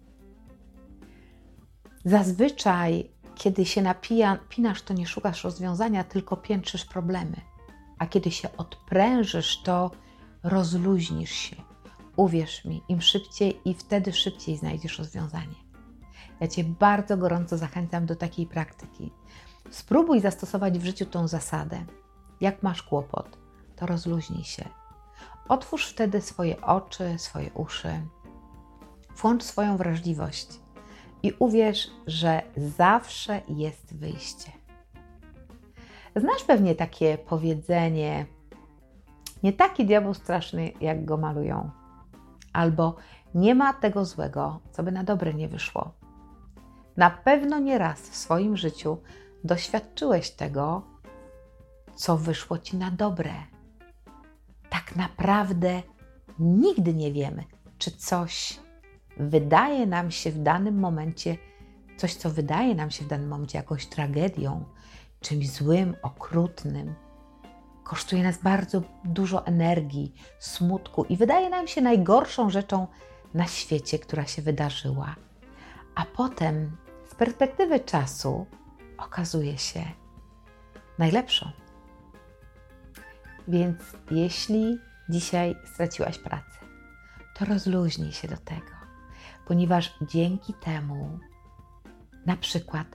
Zazwyczaj, 2.04 3.10
kiedy 3.34 3.66
się 3.66 3.82
napinasz, 3.82 4.82
to 4.82 4.94
nie 4.94 5.06
szukasz 5.06 5.44
rozwiązania, 5.44 6.04
tylko 6.04 6.36
piętrzysz 6.36 6.84
problemy. 6.84 7.36
A 7.98 8.06
kiedy 8.06 8.30
się 8.30 8.56
odprężysz, 8.56 9.62
to 9.62 9.90
rozluźnisz 10.42 11.32
się. 11.32 11.56
Uwierz 12.16 12.64
mi, 12.64 12.82
im 12.88 13.02
szybciej 13.02 13.60
i 13.64 13.74
wtedy 13.74 14.12
szybciej 14.12 14.56
znajdziesz 14.56 14.98
rozwiązanie. 14.98 15.54
Ja 16.40 16.48
Cię 16.48 16.64
bardzo 16.64 17.16
gorąco 17.16 17.58
zachęcam 17.58 18.06
do 18.06 18.16
takiej 18.16 18.46
praktyki. 18.46 19.12
Spróbuj 19.70 20.20
zastosować 20.20 20.78
w 20.78 20.84
życiu 20.84 21.06
tą 21.06 21.28
zasadę. 21.28 21.84
Jak 22.40 22.62
masz 22.62 22.82
kłopot, 22.82 23.38
to 23.76 23.86
rozluźnij 23.86 24.44
się. 24.44 24.68
Otwórz 25.48 25.88
wtedy 25.88 26.20
swoje 26.20 26.60
oczy, 26.60 27.14
swoje 27.18 27.52
uszy. 27.52 28.06
Włącz 29.16 29.42
swoją 29.42 29.76
wrażliwość 29.76 30.63
i 31.24 31.32
uwierz, 31.38 31.90
że 32.06 32.42
zawsze 32.56 33.40
jest 33.48 33.96
wyjście. 33.96 34.52
Znasz 36.16 36.44
pewnie 36.44 36.74
takie 36.74 37.18
powiedzenie: 37.18 38.26
Nie 39.42 39.52
taki 39.52 39.86
diabeł 39.86 40.14
straszny, 40.14 40.72
jak 40.80 41.04
go 41.04 41.16
malują, 41.16 41.70
albo 42.52 42.96
nie 43.34 43.54
ma 43.54 43.72
tego 43.72 44.04
złego, 44.04 44.60
co 44.70 44.82
by 44.82 44.92
na 44.92 45.04
dobre 45.04 45.34
nie 45.34 45.48
wyszło. 45.48 45.92
Na 46.96 47.10
pewno 47.10 47.58
nie 47.58 47.78
raz 47.78 48.00
w 48.00 48.16
swoim 48.16 48.56
życiu 48.56 48.98
doświadczyłeś 49.44 50.30
tego, 50.30 50.82
co 51.94 52.16
wyszło 52.16 52.58
ci 52.58 52.76
na 52.76 52.90
dobre. 52.90 53.32
Tak 54.70 54.96
naprawdę 54.96 55.82
nigdy 56.38 56.94
nie 56.94 57.12
wiemy, 57.12 57.44
czy 57.78 57.90
coś 57.90 58.63
wydaje 59.16 59.86
nam 59.86 60.10
się 60.10 60.30
w 60.30 60.42
danym 60.42 60.78
momencie, 60.78 61.36
coś, 61.96 62.14
co 62.14 62.30
wydaje 62.30 62.74
nam 62.74 62.90
się 62.90 63.04
w 63.04 63.08
danym 63.08 63.28
momencie 63.28 63.58
jakąś 63.58 63.86
tragedią, 63.86 64.64
czymś 65.20 65.50
złym, 65.50 65.96
okrutnym, 66.02 66.94
kosztuje 67.84 68.22
nas 68.22 68.38
bardzo 68.38 68.82
dużo 69.04 69.46
energii, 69.46 70.14
smutku 70.38 71.04
i 71.04 71.16
wydaje 71.16 71.50
nam 71.50 71.66
się 71.66 71.80
najgorszą 71.80 72.50
rzeczą 72.50 72.86
na 73.34 73.46
świecie, 73.46 73.98
która 73.98 74.26
się 74.26 74.42
wydarzyła. 74.42 75.16
A 75.94 76.04
potem 76.04 76.76
z 77.10 77.14
perspektywy 77.14 77.80
czasu 77.80 78.46
okazuje 78.98 79.58
się 79.58 79.84
najlepszą. 80.98 81.50
Więc 83.48 83.76
jeśli 84.10 84.78
dzisiaj 85.08 85.56
straciłaś 85.74 86.18
pracę, 86.18 86.58
to 87.38 87.44
rozluźnij 87.44 88.12
się 88.12 88.28
do 88.28 88.36
tego 88.36 88.73
ponieważ 89.46 89.94
dzięki 90.02 90.54
temu 90.54 91.18
na 92.26 92.36
przykład 92.36 92.86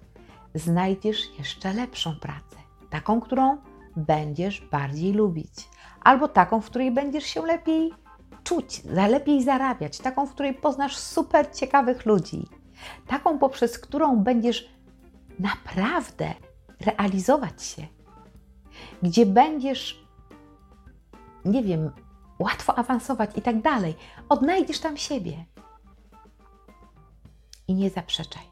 znajdziesz 0.56 1.38
jeszcze 1.38 1.74
lepszą 1.74 2.16
pracę, 2.16 2.58
taką, 2.90 3.22
którą 3.22 3.58
będziesz 3.96 4.62
bardziej 4.62 5.14
lubić, 5.14 5.70
albo 6.02 6.28
taką, 6.28 6.62
w 6.62 6.66
której 6.66 6.92
będziesz 6.92 7.24
się 7.24 7.46
lepiej 7.46 7.92
czuć, 8.44 8.82
lepiej 8.86 9.44
zarabiać, 9.44 9.98
taką, 9.98 10.26
w 10.26 10.34
której 10.34 10.54
poznasz 10.54 10.98
super 10.98 11.56
ciekawych 11.56 12.06
ludzi, 12.06 12.48
taką, 13.08 13.40
poprzez 13.40 13.80
którą 13.80 14.16
będziesz 14.16 14.70
naprawdę 15.40 16.34
realizować 16.80 17.64
się, 17.64 17.88
gdzie 19.04 19.26
będziesz, 19.26 20.06
nie 21.46 21.64
wiem, 21.64 21.92
łatwo 22.40 22.78
awansować 22.78 23.30
i 23.36 23.42
tak 23.42 23.62
dalej. 23.62 23.96
Odnajdziesz 24.30 24.80
tam 24.80 24.98
siebie 24.98 25.46
i 27.70 27.74
nie 27.76 27.90
zaprzeczaj, 27.90 28.44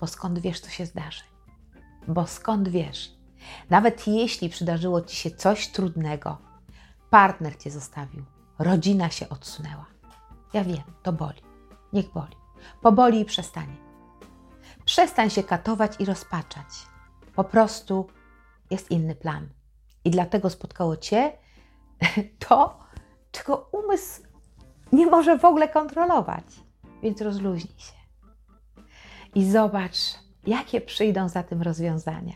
bo 0.00 0.06
skąd 0.06 0.38
wiesz, 0.38 0.60
co 0.60 0.70
się 0.70 0.86
zdarzy? 0.86 1.22
Bo 2.08 2.26
skąd 2.26 2.68
wiesz? 2.68 3.12
Nawet 3.70 4.06
jeśli 4.06 4.48
przydarzyło 4.48 5.02
ci 5.02 5.16
się 5.16 5.30
coś 5.30 5.68
trudnego, 5.68 6.38
partner 7.10 7.58
cię 7.58 7.70
zostawił, 7.70 8.24
rodzina 8.58 9.10
się 9.10 9.28
odsunęła. 9.28 9.86
Ja 10.52 10.64
wiem, 10.64 10.82
to 11.02 11.12
boli. 11.12 11.42
Niech 11.92 12.12
boli. 12.12 12.36
Poboli 12.82 13.20
i 13.20 13.24
przestanie. 13.24 13.76
Przestań 14.84 15.30
się 15.30 15.42
katować 15.42 15.92
i 15.98 16.04
rozpaczać. 16.04 16.66
Po 17.34 17.44
prostu 17.44 18.06
jest 18.70 18.90
inny 18.90 19.14
plan. 19.14 19.48
I 20.04 20.10
dlatego 20.10 20.50
spotkało 20.50 20.96
Cię 20.96 21.32
to, 22.48 22.78
czego 23.30 23.68
umysł 23.72 24.22
nie 24.92 25.06
może 25.06 25.38
w 25.38 25.44
ogóle 25.44 25.68
kontrolować. 25.68 26.44
Więc 27.02 27.20
rozluźnij 27.20 27.78
się. 27.78 27.97
I 29.34 29.50
zobacz, 29.50 29.98
jakie 30.46 30.80
przyjdą 30.80 31.28
za 31.28 31.42
tym 31.42 31.62
rozwiązania. 31.62 32.34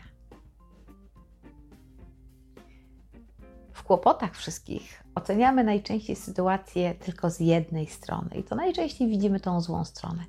W 3.73 3.83
kłopotach 3.83 4.35
wszystkich 4.35 5.03
oceniamy 5.15 5.63
najczęściej 5.63 6.15
sytuację 6.15 6.95
tylko 6.95 7.29
z 7.29 7.39
jednej 7.39 7.87
strony 7.87 8.29
i 8.35 8.43
to 8.43 8.55
najczęściej 8.55 9.07
widzimy 9.07 9.39
tą 9.39 9.61
złą 9.61 9.85
stronę. 9.85 10.23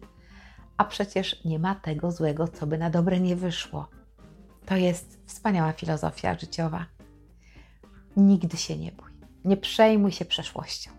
A 0.77 0.85
przecież 0.85 1.45
nie 1.45 1.59
ma 1.59 1.75
tego 1.75 2.13
złego, 2.13 2.49
co 2.49 2.67
by 2.67 2.79
na 2.79 2.91
dobre 2.91 3.21
nie 3.21 3.37
wyszło. 3.37 3.89
To 4.67 4.77
jest 4.77 5.21
wspaniała 5.27 5.73
filozofia 5.73 6.39
życiowa. 6.39 6.87
Nigdy 8.17 8.57
się 8.57 8.77
nie 8.77 8.93
bój. 8.93 9.11
Nie 9.45 9.57
przejmuj 9.57 10.13
się 10.13 10.25
przeszłością, 10.25 10.91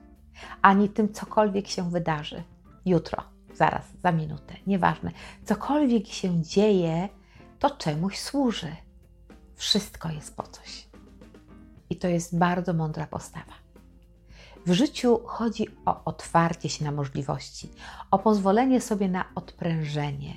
ani 0.62 0.90
tym, 0.90 1.14
cokolwiek 1.14 1.68
się 1.68 1.90
wydarzy 1.90 2.44
jutro, 2.86 3.24
zaraz, 3.56 3.86
za 4.04 4.12
minutę, 4.12 4.54
nieważne. 4.68 5.12
Cokolwiek 5.46 6.08
się 6.08 6.42
dzieje, 6.42 7.10
to 7.60 7.70
czemuś 7.70 8.20
służy. 8.20 8.76
Wszystko 9.56 10.10
jest 10.10 10.36
po 10.36 10.44
coś. 10.44 10.88
I 11.90 11.96
to 11.96 12.08
jest 12.08 12.38
bardzo 12.38 12.74
mądra 12.74 13.08
postawa. 13.08 13.54
W 14.66 14.74
życiu 14.74 15.20
chodzi 15.26 15.68
o 15.86 16.04
otwarcie 16.04 16.70
się 16.70 16.86
na 16.86 16.92
możliwości, 16.92 17.72
o 18.12 18.20
pozwolenie 18.20 18.82
sobie 18.82 19.10
na 19.10 19.26
odprężenie. 19.36 20.34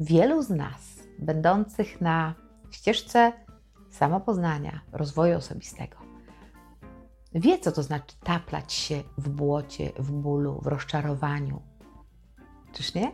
Wielu 0.00 0.42
z 0.42 0.50
nas, 0.50 0.98
będących 1.18 2.00
na 2.00 2.34
ścieżce 2.70 3.32
samopoznania, 3.90 4.80
rozwoju 4.92 5.36
osobistego, 5.36 5.96
wie, 7.34 7.58
co 7.58 7.72
to 7.72 7.82
znaczy 7.82 8.16
taplać 8.24 8.72
się 8.72 9.02
w 9.18 9.28
błocie, 9.28 9.92
w 9.98 10.12
bólu, 10.12 10.60
w 10.62 10.66
rozczarowaniu. 10.66 11.62
Czyż 12.72 12.94
nie? 12.94 13.12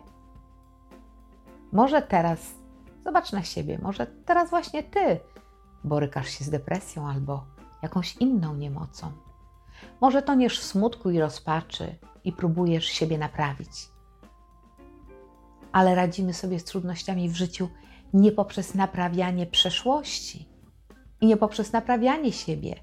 Może 1.72 2.02
teraz, 2.02 2.54
zobacz 3.04 3.32
na 3.32 3.42
siebie, 3.42 3.78
może 3.82 4.06
teraz 4.06 4.50
właśnie 4.50 4.82
ty 4.82 5.20
borykasz 5.84 6.28
się 6.28 6.44
z 6.44 6.50
depresją 6.50 7.08
albo 7.08 7.44
jakąś 7.82 8.16
inną 8.16 8.54
niemocą. 8.54 9.12
Może 10.00 10.22
toniesz 10.22 10.60
w 10.60 10.64
smutku 10.64 11.10
i 11.10 11.20
rozpaczy 11.20 11.94
i 12.24 12.32
próbujesz 12.32 12.84
siebie 12.84 13.18
naprawić. 13.18 13.88
Ale 15.72 15.94
radzimy 15.94 16.34
sobie 16.34 16.60
z 16.60 16.64
trudnościami 16.64 17.28
w 17.28 17.36
życiu 17.36 17.68
nie 18.12 18.32
poprzez 18.32 18.74
naprawianie 18.74 19.46
przeszłości 19.46 20.48
i 21.20 21.26
nie 21.26 21.36
poprzez 21.36 21.72
naprawianie 21.72 22.32
siebie, 22.32 22.74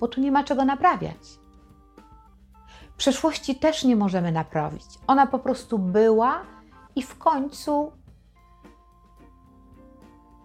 bo 0.00 0.08
tu 0.08 0.20
nie 0.20 0.32
ma 0.32 0.44
czego 0.44 0.64
naprawiać. 0.64 1.38
Przeszłości 2.98 3.56
też 3.56 3.84
nie 3.84 3.96
możemy 3.96 4.32
naprawić. 4.32 4.84
Ona 5.06 5.26
po 5.26 5.38
prostu 5.38 5.78
była 5.78 6.42
i 6.96 7.02
w 7.02 7.18
końcu 7.18 7.92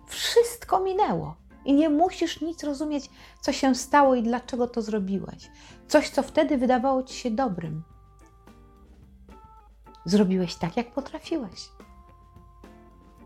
wszystko 0.07 0.79
minęło. 0.79 1.35
I 1.65 1.73
nie 1.73 1.89
musisz 1.89 2.41
nic 2.41 2.63
rozumieć, 2.63 3.09
co 3.41 3.53
się 3.53 3.75
stało 3.75 4.15
i 4.15 4.23
dlaczego 4.23 4.67
to 4.67 4.81
zrobiłeś. 4.81 5.51
Coś, 5.87 6.09
co 6.09 6.23
wtedy 6.23 6.57
wydawało 6.57 7.03
ci 7.03 7.13
się 7.15 7.31
dobrym. 7.31 7.83
Zrobiłeś 10.05 10.55
tak, 10.55 10.77
jak 10.77 10.91
potrafiłeś. 10.91 11.69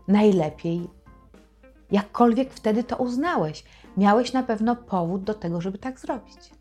Najlepiej, 0.08 0.90
jakkolwiek 1.90 2.52
wtedy 2.52 2.84
to 2.84 2.96
uznałeś. 2.96 3.64
Miałeś 3.96 4.32
na 4.32 4.42
pewno 4.42 4.76
powód 4.76 5.24
do 5.24 5.34
tego, 5.34 5.60
żeby 5.60 5.78
tak 5.78 6.00
zrobić. 6.00 6.57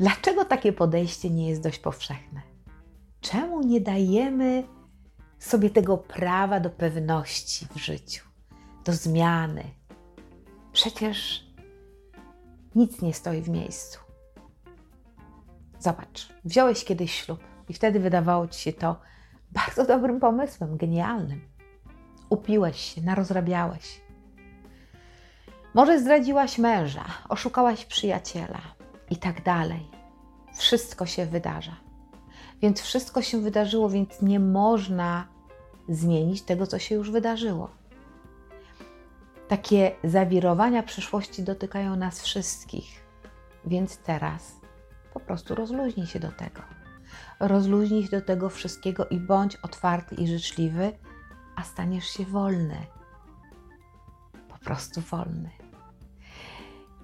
Dlaczego 0.00 0.44
takie 0.44 0.72
podejście 0.72 1.30
nie 1.30 1.48
jest 1.48 1.62
dość 1.62 1.78
powszechne? 1.78 2.40
Czemu 3.20 3.62
nie 3.62 3.80
dajemy 3.80 4.64
sobie 5.38 5.70
tego 5.70 5.98
prawa 5.98 6.60
do 6.60 6.70
pewności 6.70 7.66
w 7.74 7.76
życiu? 7.76 8.30
do 8.84 8.92
zmiany. 8.92 9.64
Przecież 10.72 11.46
nic 12.74 13.02
nie 13.02 13.14
stoi 13.14 13.42
w 13.42 13.48
miejscu. 13.48 13.98
Zobacz, 15.78 16.28
wziąłeś 16.44 16.84
kiedyś 16.84 17.14
ślub 17.14 17.40
i 17.68 17.74
wtedy 17.74 18.00
wydawało 18.00 18.48
ci 18.48 18.60
się 18.60 18.72
to 18.72 19.00
bardzo 19.52 19.86
dobrym 19.86 20.20
pomysłem, 20.20 20.76
genialnym. 20.76 21.40
Upiłeś 22.28 22.80
się, 22.80 23.02
narozrabiałeś. 23.02 24.00
Może 25.74 26.00
zdradziłaś 26.00 26.58
męża, 26.58 27.04
oszukałaś 27.28 27.84
przyjaciela 27.84 28.60
i 29.10 29.16
tak 29.16 29.42
dalej. 29.42 29.90
Wszystko 30.56 31.06
się 31.06 31.26
wydarza. 31.26 31.76
Więc 32.62 32.80
wszystko 32.80 33.22
się 33.22 33.40
wydarzyło, 33.40 33.90
więc 33.90 34.22
nie 34.22 34.40
można 34.40 35.28
zmienić 35.88 36.42
tego, 36.42 36.66
co 36.66 36.78
się 36.78 36.94
już 36.94 37.10
wydarzyło. 37.10 37.70
Takie 39.48 39.96
zawirowania 40.04 40.82
przyszłości 40.82 41.42
dotykają 41.42 41.96
nas 41.96 42.22
wszystkich, 42.22 43.04
więc 43.64 43.98
teraz 43.98 44.60
po 45.14 45.20
prostu 45.20 45.54
rozluźnij 45.54 46.06
się 46.06 46.20
do 46.20 46.32
tego. 46.32 46.62
Rozluźnij 47.40 48.04
się 48.04 48.10
do 48.10 48.22
tego 48.22 48.48
wszystkiego 48.48 49.06
i 49.06 49.20
bądź 49.20 49.56
otwarty 49.56 50.14
i 50.14 50.26
życzliwy, 50.26 50.92
a 51.56 51.62
staniesz 51.62 52.06
się 52.06 52.24
wolny. 52.24 52.86
Po 54.48 54.58
prostu 54.58 55.00
wolny. 55.00 55.59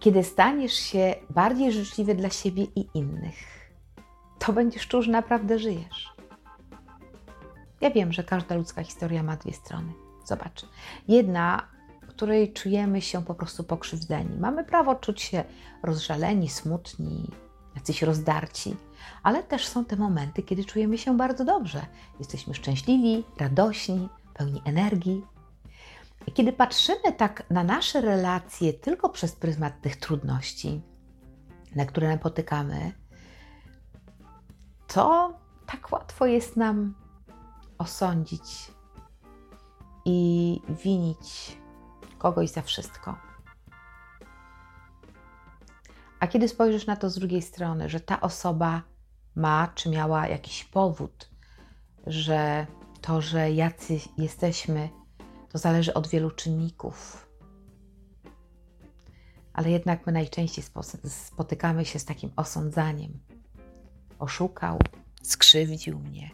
Kiedy 0.00 0.24
staniesz 0.24 0.72
się 0.72 1.14
bardziej 1.30 1.72
życzliwy 1.72 2.14
dla 2.14 2.30
siebie 2.30 2.64
i 2.76 2.86
innych, 2.94 3.70
to 4.38 4.52
będziesz 4.52 4.88
czuł, 4.88 5.02
że 5.02 5.10
naprawdę 5.10 5.58
żyjesz. 5.58 6.16
Ja 7.80 7.90
wiem, 7.90 8.12
że 8.12 8.24
każda 8.24 8.54
ludzka 8.54 8.84
historia 8.84 9.22
ma 9.22 9.36
dwie 9.36 9.52
strony. 9.52 9.92
Zobacz. 10.24 10.66
Jedna 11.08 11.76
której 12.16 12.52
czujemy 12.52 13.02
się 13.02 13.24
po 13.24 13.34
prostu 13.34 13.64
pokrzywdzeni. 13.64 14.38
Mamy 14.38 14.64
prawo 14.64 14.94
czuć 14.94 15.22
się 15.22 15.44
rozżaleni, 15.82 16.48
smutni, 16.48 17.30
jacyś 17.74 18.02
rozdarci, 18.02 18.76
ale 19.22 19.42
też 19.42 19.66
są 19.66 19.84
te 19.84 19.96
momenty, 19.96 20.42
kiedy 20.42 20.64
czujemy 20.64 20.98
się 20.98 21.16
bardzo 21.16 21.44
dobrze. 21.44 21.86
Jesteśmy 22.18 22.54
szczęśliwi, 22.54 23.24
radośni, 23.38 24.08
pełni 24.34 24.62
energii. 24.64 25.24
I 26.26 26.32
kiedy 26.32 26.52
patrzymy 26.52 27.12
tak 27.16 27.50
na 27.50 27.64
nasze 27.64 28.00
relacje 28.00 28.72
tylko 28.72 29.08
przez 29.08 29.36
pryzmat 29.36 29.80
tych 29.80 29.96
trudności, 29.96 30.82
na 31.74 31.84
które 31.84 32.08
napotykamy, 32.08 32.92
to 34.86 35.34
tak 35.66 35.92
łatwo 35.92 36.26
jest 36.26 36.56
nam 36.56 36.94
osądzić 37.78 38.70
i 40.04 40.60
winić 40.68 41.58
kogoś 42.18 42.50
za 42.50 42.62
wszystko. 42.62 43.16
A 46.20 46.26
kiedy 46.26 46.48
spojrzysz 46.48 46.86
na 46.86 46.96
to 46.96 47.10
z 47.10 47.18
drugiej 47.18 47.42
strony, 47.42 47.88
że 47.88 48.00
ta 48.00 48.20
osoba 48.20 48.82
ma 49.34 49.68
czy 49.74 49.90
miała 49.90 50.28
jakiś 50.28 50.64
powód, 50.64 51.30
że 52.06 52.66
to, 53.00 53.20
że 53.20 53.52
jacy 53.52 53.98
jesteśmy, 54.18 54.88
to 55.56 55.60
zależy 55.60 55.94
od 55.94 56.08
wielu 56.08 56.30
czynników. 56.30 57.28
Ale 59.52 59.70
jednak 59.70 60.06
my 60.06 60.12
najczęściej 60.12 60.64
spotykamy 61.04 61.84
się 61.84 61.98
z 61.98 62.04
takim 62.04 62.30
osądzaniem. 62.36 63.18
Oszukał, 64.18 64.78
skrzywdził 65.22 65.98
mnie, 65.98 66.30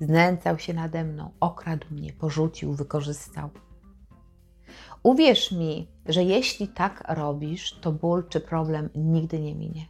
znęcał 0.00 0.58
się 0.58 0.74
nade 0.74 1.04
mną, 1.04 1.30
okradł 1.40 1.86
mnie, 1.90 2.12
porzucił, 2.12 2.74
wykorzystał. 2.74 3.50
Uwierz 5.02 5.52
mi, 5.52 5.88
że 6.06 6.24
jeśli 6.24 6.68
tak 6.68 7.04
robisz, 7.08 7.72
to 7.80 7.92
ból 7.92 8.28
czy 8.28 8.40
problem 8.40 8.90
nigdy 8.94 9.40
nie 9.40 9.54
minie. 9.54 9.86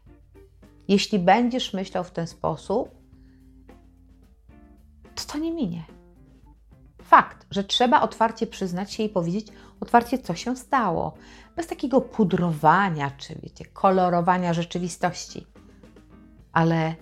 Jeśli 0.89 1.19
będziesz 1.19 1.75
myślał 1.75 2.05
w 2.05 2.11
ten 2.11 2.27
sposób, 2.27 2.91
to 5.15 5.25
to 5.33 5.39
nie 5.39 5.53
minie. 5.53 5.85
Fakt, 7.15 7.47
że 7.51 7.65
trzeba 7.65 8.01
otwarcie 8.01 8.47
przyznać 8.47 8.93
się 8.93 9.03
i 9.03 9.09
powiedzieć 9.09 9.47
otwarcie, 9.81 10.19
co 10.19 10.35
się 10.35 10.57
stało, 10.57 11.15
bez 11.57 11.67
takiego 11.67 12.01
pudrowania 12.01 13.11
czy 13.11 13.35
wiecie, 13.43 13.65
kolorowania 13.65 14.53
rzeczywistości, 14.53 15.47
ale 16.53 16.95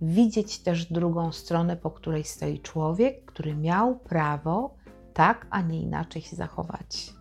widzieć 0.00 0.58
też 0.58 0.92
drugą 0.92 1.32
stronę, 1.32 1.76
po 1.76 1.90
której 1.90 2.24
stoi 2.24 2.60
człowiek, 2.60 3.24
który 3.24 3.56
miał 3.56 3.98
prawo 3.98 4.76
tak, 5.14 5.46
a 5.50 5.60
nie 5.60 5.82
inaczej 5.82 6.22
się 6.22 6.36
zachować. 6.36 7.14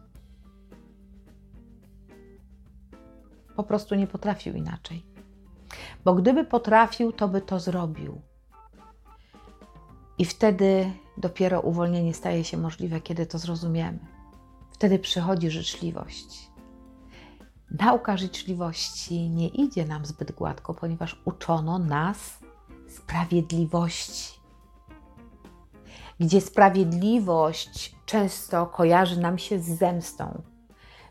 Po 3.55 3.63
prostu 3.63 3.95
nie 3.95 4.07
potrafił 4.07 4.53
inaczej. 4.53 5.05
Bo 6.05 6.15
gdyby 6.15 6.43
potrafił, 6.45 7.11
to 7.11 7.27
by 7.27 7.41
to 7.41 7.59
zrobił. 7.59 8.28
I 10.19 10.25
wtedy 10.25 10.91
dopiero 11.17 11.61
uwolnienie 11.61 12.13
staje 12.13 12.43
się 12.43 12.57
możliwe, 12.57 13.01
kiedy 13.01 13.25
to 13.25 13.39
zrozumiemy. 13.39 13.99
wtedy 14.71 14.99
przychodzi 14.99 15.49
życzliwość. 15.49 16.49
Nauka 17.71 18.17
życzliwości 18.17 19.29
nie 19.29 19.47
idzie 19.47 19.85
nam 19.85 20.05
zbyt 20.05 20.31
gładko, 20.31 20.73
ponieważ 20.73 21.21
uczono 21.25 21.79
nas 21.79 22.39
sprawiedliwości. 22.89 24.39
Gdzie 26.19 26.41
sprawiedliwość 26.41 27.95
często 28.05 28.67
kojarzy 28.67 29.19
nam 29.19 29.37
się 29.37 29.59
z 29.59 29.65
zemstą. 29.65 30.41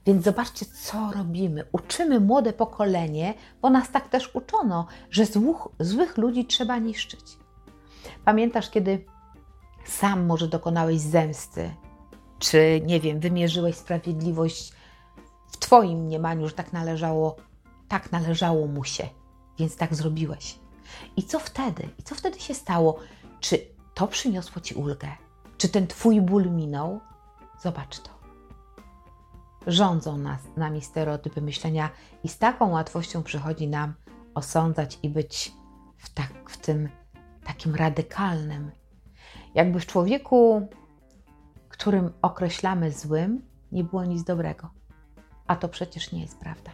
Więc 0.06 0.24
zobaczcie, 0.24 0.66
co 0.66 1.12
robimy. 1.12 1.64
Uczymy 1.72 2.20
młode 2.20 2.52
pokolenie, 2.52 3.34
bo 3.62 3.70
nas 3.70 3.90
tak 3.90 4.08
też 4.08 4.34
uczono, 4.34 4.86
że 5.10 5.26
złych, 5.26 5.56
złych 5.80 6.18
ludzi 6.18 6.46
trzeba 6.46 6.78
niszczyć. 6.78 7.38
Pamiętasz, 8.24 8.70
kiedy 8.70 9.04
sam 9.84 10.26
może 10.26 10.48
dokonałeś 10.48 11.00
zemsty, 11.00 11.74
czy 12.38 12.80
nie 12.86 13.00
wiem, 13.00 13.20
wymierzyłeś 13.20 13.76
sprawiedliwość 13.76 14.72
w 15.48 15.56
Twoim 15.56 15.98
mniemaniu, 15.98 16.48
że 16.48 16.54
tak 16.54 16.72
należało, 16.72 17.36
tak 17.88 18.12
należało 18.12 18.66
mu 18.66 18.84
się, 18.84 19.08
więc 19.58 19.76
tak 19.76 19.94
zrobiłeś. 19.94 20.58
I 21.16 21.22
co 21.22 21.38
wtedy? 21.38 21.88
I 21.98 22.02
co 22.02 22.14
wtedy 22.14 22.40
się 22.40 22.54
stało? 22.54 22.98
Czy 23.40 23.58
to 23.94 24.06
przyniosło 24.06 24.62
Ci 24.62 24.74
ulgę? 24.74 25.08
Czy 25.58 25.68
ten 25.68 25.86
Twój 25.86 26.20
ból 26.20 26.50
minął? 26.50 27.00
Zobacz 27.62 27.98
to. 27.98 28.10
Rządzą 29.66 30.18
nas, 30.18 30.40
nami 30.56 30.82
stereotypy 30.82 31.40
myślenia 31.40 31.90
i 32.24 32.28
z 32.28 32.38
taką 32.38 32.70
łatwością 32.70 33.22
przychodzi 33.22 33.68
nam 33.68 33.94
osądzać 34.34 34.98
i 35.02 35.08
być 35.08 35.52
w, 35.96 36.14
tak, 36.14 36.50
w 36.50 36.56
tym 36.56 36.88
takim 37.48 37.74
radykalnym. 37.74 38.70
Jakby 39.54 39.80
w 39.80 39.86
człowieku, 39.86 40.68
którym 41.68 42.12
określamy 42.22 42.92
złym, 42.92 43.42
nie 43.72 43.84
było 43.84 44.04
nic 44.04 44.24
dobrego. 44.24 44.70
A 45.46 45.56
to 45.56 45.68
przecież 45.68 46.12
nie 46.12 46.20
jest 46.22 46.38
prawda. 46.38 46.70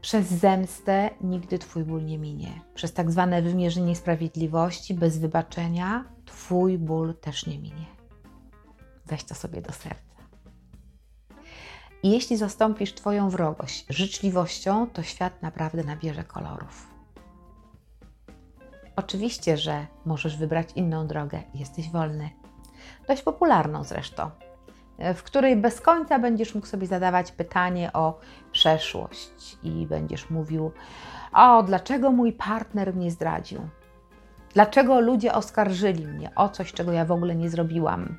Przez 0.00 0.26
zemstę 0.26 1.10
nigdy 1.20 1.58
Twój 1.58 1.84
ból 1.84 2.04
nie 2.04 2.18
minie. 2.18 2.60
Przez 2.74 2.92
tak 2.92 3.10
zwane 3.10 3.42
wymierzenie 3.42 3.96
sprawiedliwości 3.96 4.94
bez 4.94 5.18
wybaczenia 5.18 6.04
Twój 6.24 6.78
ból 6.78 7.14
też 7.14 7.46
nie 7.46 7.58
minie. 7.58 7.86
Weź 9.06 9.24
to 9.24 9.34
sobie 9.34 9.62
do 9.62 9.72
serca. 9.72 10.02
I 12.02 12.10
jeśli 12.10 12.36
zastąpisz 12.36 12.94
Twoją 12.94 13.30
wrogość 13.30 13.86
życzliwością, 13.88 14.86
to 14.86 15.02
świat 15.02 15.42
naprawdę 15.42 15.84
nabierze 15.84 16.24
kolorów. 16.24 16.97
Oczywiście, 18.98 19.56
że 19.56 19.86
możesz 20.04 20.36
wybrać 20.36 20.68
inną 20.76 21.06
drogę, 21.06 21.42
jesteś 21.54 21.90
wolny. 21.90 22.30
Dość 23.08 23.22
popularną 23.22 23.84
zresztą, 23.84 24.30
w 25.14 25.22
której 25.22 25.56
bez 25.56 25.80
końca 25.80 26.18
będziesz 26.18 26.54
mógł 26.54 26.66
sobie 26.66 26.86
zadawać 26.86 27.32
pytanie 27.32 27.92
o 27.92 28.20
przeszłość 28.52 29.58
i 29.62 29.86
będziesz 29.86 30.30
mówił: 30.30 30.72
O, 31.32 31.62
dlaczego 31.62 32.12
mój 32.12 32.32
partner 32.32 32.94
mnie 32.94 33.10
zdradził? 33.10 33.60
Dlaczego 34.54 35.00
ludzie 35.00 35.32
oskarżyli 35.32 36.06
mnie 36.06 36.34
o 36.34 36.48
coś, 36.48 36.72
czego 36.72 36.92
ja 36.92 37.04
w 37.04 37.12
ogóle 37.12 37.34
nie 37.34 37.50
zrobiłam? 37.50 38.18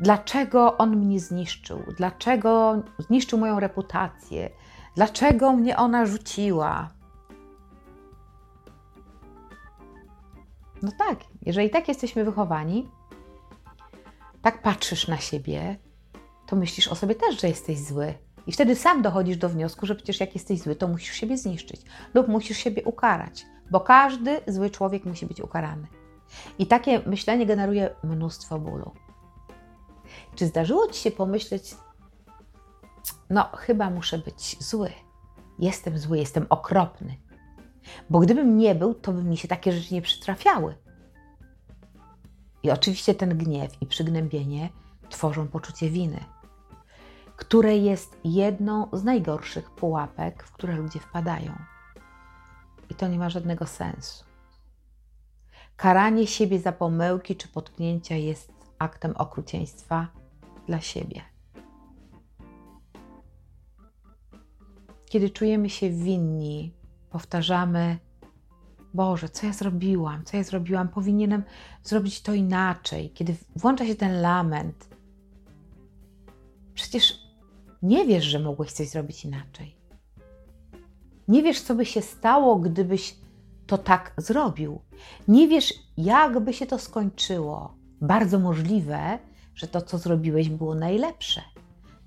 Dlaczego 0.00 0.76
on 0.78 0.96
mnie 0.96 1.20
zniszczył? 1.20 1.82
Dlaczego 1.96 2.82
zniszczył 2.98 3.38
moją 3.38 3.60
reputację? 3.60 4.50
Dlaczego 4.96 5.52
mnie 5.52 5.76
ona 5.76 6.06
rzuciła? 6.06 6.97
No 10.82 10.92
tak, 10.98 11.18
jeżeli 11.42 11.70
tak 11.70 11.88
jesteśmy 11.88 12.24
wychowani, 12.24 12.90
tak 14.42 14.62
patrzysz 14.62 15.08
na 15.08 15.18
siebie, 15.18 15.76
to 16.46 16.56
myślisz 16.56 16.88
o 16.88 16.94
sobie 16.94 17.14
też, 17.14 17.40
że 17.40 17.48
jesteś 17.48 17.78
zły. 17.78 18.14
I 18.46 18.52
wtedy 18.52 18.76
sam 18.76 19.02
dochodzisz 19.02 19.36
do 19.36 19.48
wniosku, 19.48 19.86
że 19.86 19.94
przecież 19.94 20.20
jak 20.20 20.34
jesteś 20.34 20.60
zły, 20.60 20.76
to 20.76 20.88
musisz 20.88 21.14
siebie 21.14 21.36
zniszczyć 21.36 21.80
lub 22.14 22.28
musisz 22.28 22.58
siebie 22.58 22.84
ukarać, 22.84 23.46
bo 23.70 23.80
każdy 23.80 24.40
zły 24.46 24.70
człowiek 24.70 25.04
musi 25.04 25.26
być 25.26 25.40
ukarany. 25.40 25.86
I 26.58 26.66
takie 26.66 27.00
myślenie 27.06 27.46
generuje 27.46 27.94
mnóstwo 28.04 28.58
bólu. 28.58 28.92
Czy 30.34 30.46
zdarzyło 30.46 30.88
Ci 30.88 31.00
się 31.00 31.10
pomyśleć, 31.10 31.74
no 33.30 33.50
chyba 33.56 33.90
muszę 33.90 34.18
być 34.18 34.64
zły, 34.64 34.90
jestem 35.58 35.98
zły, 35.98 36.18
jestem 36.18 36.46
okropny, 36.48 37.16
bo 38.10 38.18
gdybym 38.18 38.56
nie 38.56 38.74
był, 38.74 38.94
to 38.94 39.12
by 39.12 39.24
mi 39.24 39.36
się 39.36 39.48
takie 39.48 39.72
rzeczy 39.72 39.94
nie 39.94 40.02
przytrafiały. 40.02 40.74
I 42.62 42.70
oczywiście 42.70 43.14
ten 43.14 43.38
gniew 43.38 43.82
i 43.82 43.86
przygnębienie 43.86 44.68
tworzą 45.08 45.48
poczucie 45.48 45.90
winy, 45.90 46.24
które 47.36 47.76
jest 47.76 48.18
jedną 48.24 48.88
z 48.92 49.04
najgorszych 49.04 49.70
pułapek, 49.70 50.44
w 50.44 50.52
które 50.52 50.76
ludzie 50.76 51.00
wpadają. 51.00 51.52
I 52.90 52.94
to 52.94 53.08
nie 53.08 53.18
ma 53.18 53.30
żadnego 53.30 53.66
sensu. 53.66 54.24
Karanie 55.76 56.26
siebie 56.26 56.60
za 56.60 56.72
pomyłki 56.72 57.36
czy 57.36 57.48
potknięcia 57.48 58.16
jest 58.16 58.52
aktem 58.78 59.16
okrucieństwa 59.16 60.08
dla 60.66 60.80
siebie. 60.80 61.22
Kiedy 65.04 65.30
czujemy 65.30 65.70
się 65.70 65.90
winni, 65.90 66.74
powtarzamy: 67.10 67.98
Boże, 68.94 69.28
co 69.28 69.46
ja 69.46 69.52
zrobiłam, 69.52 70.24
co 70.24 70.36
ja 70.36 70.42
zrobiłam, 70.42 70.88
powinienem 70.88 71.42
zrobić 71.84 72.22
to 72.22 72.34
inaczej. 72.34 73.10
Kiedy 73.10 73.36
włącza 73.56 73.86
się 73.86 73.94
ten 73.94 74.20
lament, 74.20 74.88
przecież 76.74 77.28
nie 77.82 78.06
wiesz, 78.06 78.24
że 78.24 78.38
mogłeś 78.38 78.72
coś 78.72 78.88
zrobić 78.88 79.24
inaczej. 79.24 79.76
Nie 81.28 81.42
wiesz, 81.42 81.60
co 81.60 81.74
by 81.74 81.86
się 81.86 82.02
stało, 82.02 82.56
gdybyś 82.56 83.16
to 83.66 83.78
tak 83.78 84.14
zrobił. 84.16 84.80
Nie 85.28 85.48
wiesz, 85.48 85.74
jak 85.96 86.40
by 86.40 86.52
się 86.52 86.66
to 86.66 86.78
skończyło. 86.78 87.74
Bardzo 88.00 88.38
możliwe, 88.38 89.18
że 89.54 89.66
to, 89.66 89.82
co 89.82 89.98
zrobiłeś, 89.98 90.48
było 90.48 90.74
najlepsze. 90.74 91.42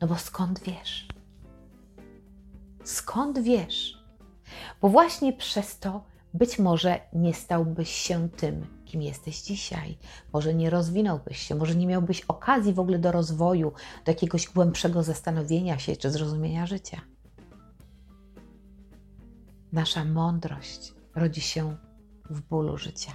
No 0.02 0.08
bo 0.08 0.16
skąd 0.16 0.60
wiesz? 0.64 1.08
Skąd 2.84 3.40
wiesz? 3.40 4.01
Bo 4.82 4.90
właśnie 4.90 5.34
przez 5.34 5.80
to 5.80 6.04
być 6.34 6.60
może 6.60 7.00
nie 7.14 7.34
stałbyś 7.34 7.90
się 7.90 8.30
tym, 8.30 8.66
kim 8.86 9.02
jesteś 9.02 9.42
dzisiaj. 9.42 9.98
Może 10.34 10.54
nie 10.54 10.70
rozwinąłbyś 10.70 11.38
się, 11.38 11.56
może 11.56 11.76
nie 11.76 11.88
miałbyś 11.88 12.22
okazji 12.22 12.74
w 12.74 12.80
ogóle 12.80 13.00
do 13.00 13.12
rozwoju, 13.12 13.74
do 14.06 14.12
jakiegoś 14.12 14.48
głębszego 14.48 15.04
zastanowienia 15.04 15.80
się 15.80 15.96
czy 15.96 16.12
zrozumienia 16.12 16.66
życia. 16.66 17.02
Nasza 19.72 20.06
mądrość 20.06 20.94
rodzi 21.16 21.42
się 21.42 21.76
w 22.30 22.42
bólu 22.42 22.78
życia. 22.78 23.12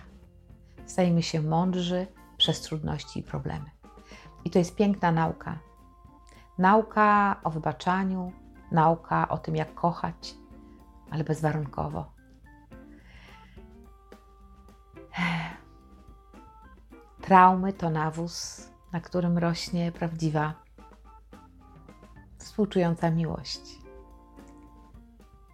Stajemy 0.86 1.22
się 1.22 1.42
mądrzy 1.42 2.06
przez 2.36 2.60
trudności 2.60 3.20
i 3.20 3.22
problemy. 3.22 3.70
I 4.44 4.50
to 4.50 4.58
jest 4.58 4.74
piękna 4.74 5.12
nauka. 5.12 5.58
Nauka 6.58 7.40
o 7.44 7.50
wybaczaniu, 7.50 8.32
nauka 8.72 9.28
o 9.28 9.38
tym, 9.38 9.56
jak 9.56 9.74
kochać, 9.74 10.34
ale 11.10 11.24
bezwarunkowo. 11.24 12.12
Traumy 17.20 17.72
to 17.72 17.90
nawóz, 17.90 18.68
na 18.92 19.00
którym 19.00 19.38
rośnie 19.38 19.92
prawdziwa, 19.92 20.54
współczująca 22.38 23.10
miłość. 23.10 23.60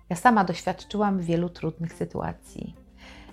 Ja 0.09 0.17
sama 0.17 0.45
doświadczyłam 0.45 1.21
wielu 1.21 1.49
trudnych 1.49 1.93
sytuacji 1.93 2.77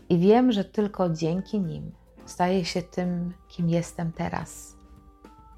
i 0.09 0.19
wiem, 0.19 0.51
że 0.51 0.65
tylko 0.65 1.09
dzięki 1.09 1.59
nim 1.59 1.91
staję 2.25 2.65
się 2.65 2.81
tym, 2.81 3.33
kim 3.47 3.69
jestem 3.69 4.11
teraz. 4.11 4.77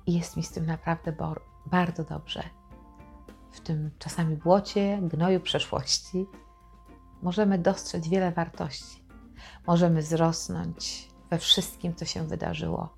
I 0.05 0.13
jest 0.13 0.37
mi 0.37 0.43
z 0.43 0.51
tym 0.51 0.65
naprawdę 0.65 1.15
bardzo 1.65 2.03
dobrze. 2.03 2.43
W 3.51 3.59
tym 3.59 3.91
czasami 3.99 4.35
błocie, 4.35 4.99
gnoju 5.01 5.39
przeszłości 5.39 6.25
możemy 7.21 7.57
dostrzec 7.57 8.07
wiele 8.07 8.31
wartości. 8.31 9.03
Możemy 9.67 10.01
wzrosnąć 10.01 11.07
we 11.29 11.37
wszystkim, 11.37 11.95
co 11.95 12.05
się 12.05 12.27
wydarzyło. 12.27 12.97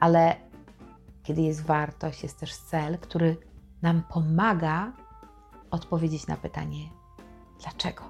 Ale 0.00 0.36
kiedy 1.22 1.42
jest 1.42 1.62
wartość, 1.62 2.22
jest 2.22 2.40
też 2.40 2.56
cel, 2.56 2.98
który 2.98 3.36
nam 3.82 4.02
pomaga 4.02 4.92
odpowiedzieć 5.70 6.26
na 6.26 6.36
pytanie: 6.36 6.88
dlaczego? 7.60 8.02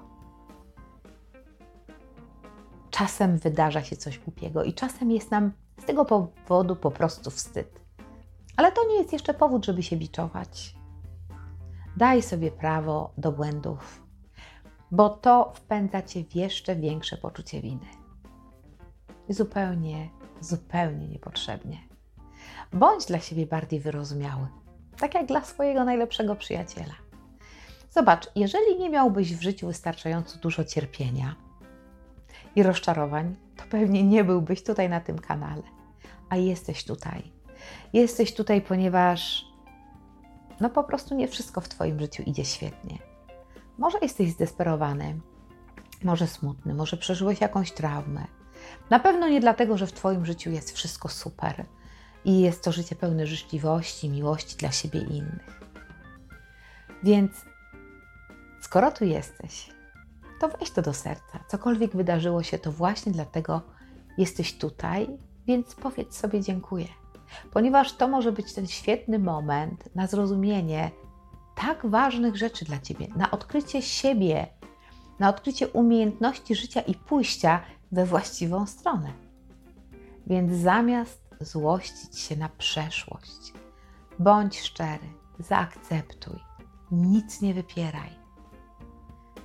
Czasem 2.89 3.37
wydarza 3.37 3.83
się 3.83 3.95
coś 3.95 4.19
głupiego 4.19 4.63
i 4.63 4.73
czasem 4.73 5.11
jest 5.11 5.31
nam 5.31 5.51
z 5.81 5.85
tego 5.85 6.05
powodu 6.05 6.75
po 6.75 6.91
prostu 6.91 7.31
wstyd. 7.31 7.79
Ale 8.57 8.71
to 8.71 8.87
nie 8.87 8.95
jest 8.95 9.13
jeszcze 9.13 9.33
powód, 9.33 9.65
żeby 9.65 9.83
się 9.83 9.97
biczować. 9.97 10.75
Daj 11.97 12.21
sobie 12.21 12.51
prawo 12.51 13.13
do 13.17 13.31
błędów, 13.31 14.02
bo 14.93 15.09
to 15.09 15.51
wpędza 15.55 16.01
cię 16.01 16.23
w 16.23 16.35
jeszcze 16.35 16.75
większe 16.75 17.17
poczucie 17.17 17.61
winy. 17.61 17.85
Zupełnie, 19.29 20.09
zupełnie 20.41 21.07
niepotrzebnie. 21.07 21.77
Bądź 22.73 23.05
dla 23.05 23.19
siebie 23.19 23.45
bardziej 23.45 23.79
wyrozumiały, 23.79 24.47
tak 24.99 25.13
jak 25.13 25.25
dla 25.25 25.43
swojego 25.43 25.83
najlepszego 25.83 26.35
przyjaciela. 26.35 26.93
Zobacz, 27.91 28.31
jeżeli 28.35 28.79
nie 28.79 28.89
miałbyś 28.89 29.35
w 29.35 29.41
życiu 29.41 29.67
wystarczająco 29.67 30.39
dużo 30.39 30.63
cierpienia 30.63 31.35
i 32.55 32.63
rozczarowań, 32.63 33.35
to 33.57 33.63
pewnie 33.69 34.03
nie 34.03 34.23
byłbyś 34.23 34.63
tutaj 34.63 34.89
na 34.89 34.99
tym 34.99 35.19
kanale. 35.19 35.63
A 36.29 36.35
jesteś 36.35 36.85
tutaj. 36.85 37.31
Jesteś 37.93 38.33
tutaj, 38.33 38.61
ponieważ 38.61 39.45
no 40.59 40.69
po 40.69 40.83
prostu 40.83 41.15
nie 41.15 41.27
wszystko 41.27 41.61
w 41.61 41.69
Twoim 41.69 41.99
życiu 41.99 42.23
idzie 42.25 42.45
świetnie. 42.45 43.12
Może 43.83 43.97
jesteś 44.01 44.31
zdesperowany, 44.31 45.19
może 46.03 46.27
smutny, 46.27 46.73
może 46.73 46.97
przeżyłeś 46.97 47.41
jakąś 47.41 47.71
traumę. 47.71 48.25
Na 48.89 48.99
pewno 48.99 49.27
nie 49.27 49.39
dlatego, 49.39 49.77
że 49.77 49.87
w 49.87 49.93
Twoim 49.93 50.25
życiu 50.25 50.51
jest 50.51 50.71
wszystko 50.71 51.09
super 51.09 51.65
i 52.25 52.41
jest 52.41 52.63
to 52.63 52.71
życie 52.71 52.95
pełne 52.95 53.27
życzliwości, 53.27 54.09
miłości 54.09 54.57
dla 54.57 54.71
siebie 54.71 54.99
i 54.99 55.17
innych. 55.17 55.61
Więc 57.03 57.31
skoro 58.61 58.91
tu 58.91 59.05
jesteś, 59.05 59.69
to 60.39 60.49
weź 60.49 60.71
to 60.71 60.81
do 60.81 60.93
serca. 60.93 61.39
Cokolwiek 61.47 61.95
wydarzyło 61.95 62.43
się, 62.43 62.59
to 62.59 62.71
właśnie 62.71 63.11
dlatego 63.11 63.61
jesteś 64.17 64.57
tutaj, 64.57 65.07
więc 65.47 65.75
powiedz 65.75 66.17
sobie 66.17 66.41
dziękuję. 66.41 66.87
Ponieważ 67.51 67.93
to 67.93 68.07
może 68.07 68.31
być 68.31 68.53
ten 68.53 68.67
świetny 68.67 69.19
moment 69.19 69.95
na 69.95 70.07
zrozumienie 70.07 70.91
tak 71.55 71.85
ważnych 71.85 72.35
rzeczy 72.35 72.65
dla 72.65 72.79
Ciebie, 72.79 73.07
na 73.15 73.31
odkrycie 73.31 73.81
siebie, 73.81 74.47
na 75.19 75.29
odkrycie 75.29 75.67
umiejętności 75.67 76.55
życia 76.55 76.81
i 76.81 76.95
pójścia 76.95 77.61
we 77.91 78.05
właściwą 78.05 78.65
stronę. 78.65 79.13
Więc 80.27 80.53
zamiast 80.53 81.23
złościć 81.41 82.19
się 82.19 82.35
na 82.35 82.49
przeszłość, 82.49 83.53
bądź 84.19 84.61
szczery, 84.61 85.07
zaakceptuj, 85.39 86.39
nic 86.91 87.41
nie 87.41 87.53
wypieraj, 87.53 88.09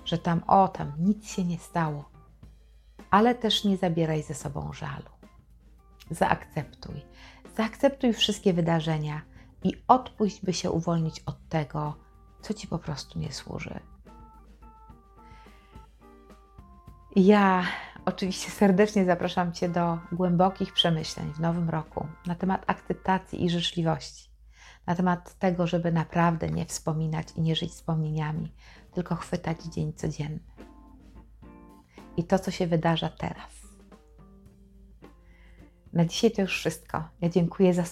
że 0.05 0.19
tam 0.19 0.43
o 0.47 0.69
tam 0.69 0.93
nic 0.99 1.31
się 1.31 1.45
nie 1.45 1.59
stało, 1.59 2.11
ale 3.11 3.35
też 3.35 3.65
nie 3.65 3.77
zabieraj 3.77 4.23
ze 4.23 4.35
sobą 4.35 4.73
żalu. 4.73 5.11
Zaakceptuj, 6.11 7.03
zaakceptuj 7.57 8.13
wszystkie 8.13 8.53
wydarzenia 8.53 9.23
i 9.65 9.73
odpuść, 9.89 10.45
by 10.45 10.53
się 10.53 10.71
uwolnić 10.71 11.21
od 11.27 11.49
tego, 11.49 11.95
co 12.41 12.55
ci 12.55 12.67
po 12.67 12.79
prostu 12.79 13.19
nie 13.19 13.33
służy. 13.33 13.81
Ja 17.17 17.65
oczywiście 18.05 18.51
serdecznie 18.51 19.05
zapraszam 19.05 19.53
Cię 19.53 19.69
do 19.69 19.99
głębokich 20.13 20.73
przemyśleń 20.73 21.33
w 21.33 21.41
nowym 21.41 21.71
roku 21.71 22.07
na 22.27 22.35
temat 22.35 22.65
akceptacji 22.67 23.45
i 23.45 23.51
życzliwości, 23.51 24.31
na 24.87 24.95
temat 24.95 25.39
tego, 25.39 25.67
żeby 25.67 25.93
naprawdę 25.93 26.51
nie 26.51 26.67
wspominać 26.67 27.29
i 27.37 27.41
nie 27.41 27.57
żyć 27.57 27.71
wspomnieniami, 27.71 28.53
tylko 28.93 29.15
chwytać 29.15 29.63
dzień 29.63 29.93
codzienny. 29.93 30.41
I 32.17 32.25
to, 32.25 32.39
co 32.39 32.51
się 32.51 32.67
wydarza 32.67 33.09
teraz. 33.09 33.58
Na 35.93 36.05
dzisiaj 36.05 36.31
to 36.31 36.43
już 36.43 36.59
wszystko. 36.59 37.09
Ja 37.21 37.29
dziękuję 37.29 37.75
za, 37.75 37.85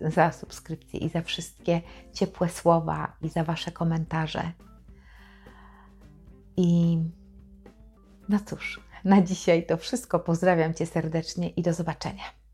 za 0.00 0.32
subskrypcję 0.32 1.00
i 1.00 1.08
za 1.08 1.22
wszystkie 1.22 1.80
ciepłe 2.12 2.48
słowa 2.48 3.16
i 3.22 3.28
za 3.28 3.44
Wasze 3.44 3.72
komentarze. 3.72 4.52
I 6.56 6.98
no 8.28 8.38
cóż, 8.46 8.80
na 9.04 9.22
dzisiaj 9.22 9.66
to 9.66 9.76
wszystko. 9.76 10.20
Pozdrawiam 10.20 10.74
Cię 10.74 10.86
serdecznie 10.86 11.48
i 11.48 11.62
do 11.62 11.72
zobaczenia. 11.72 12.39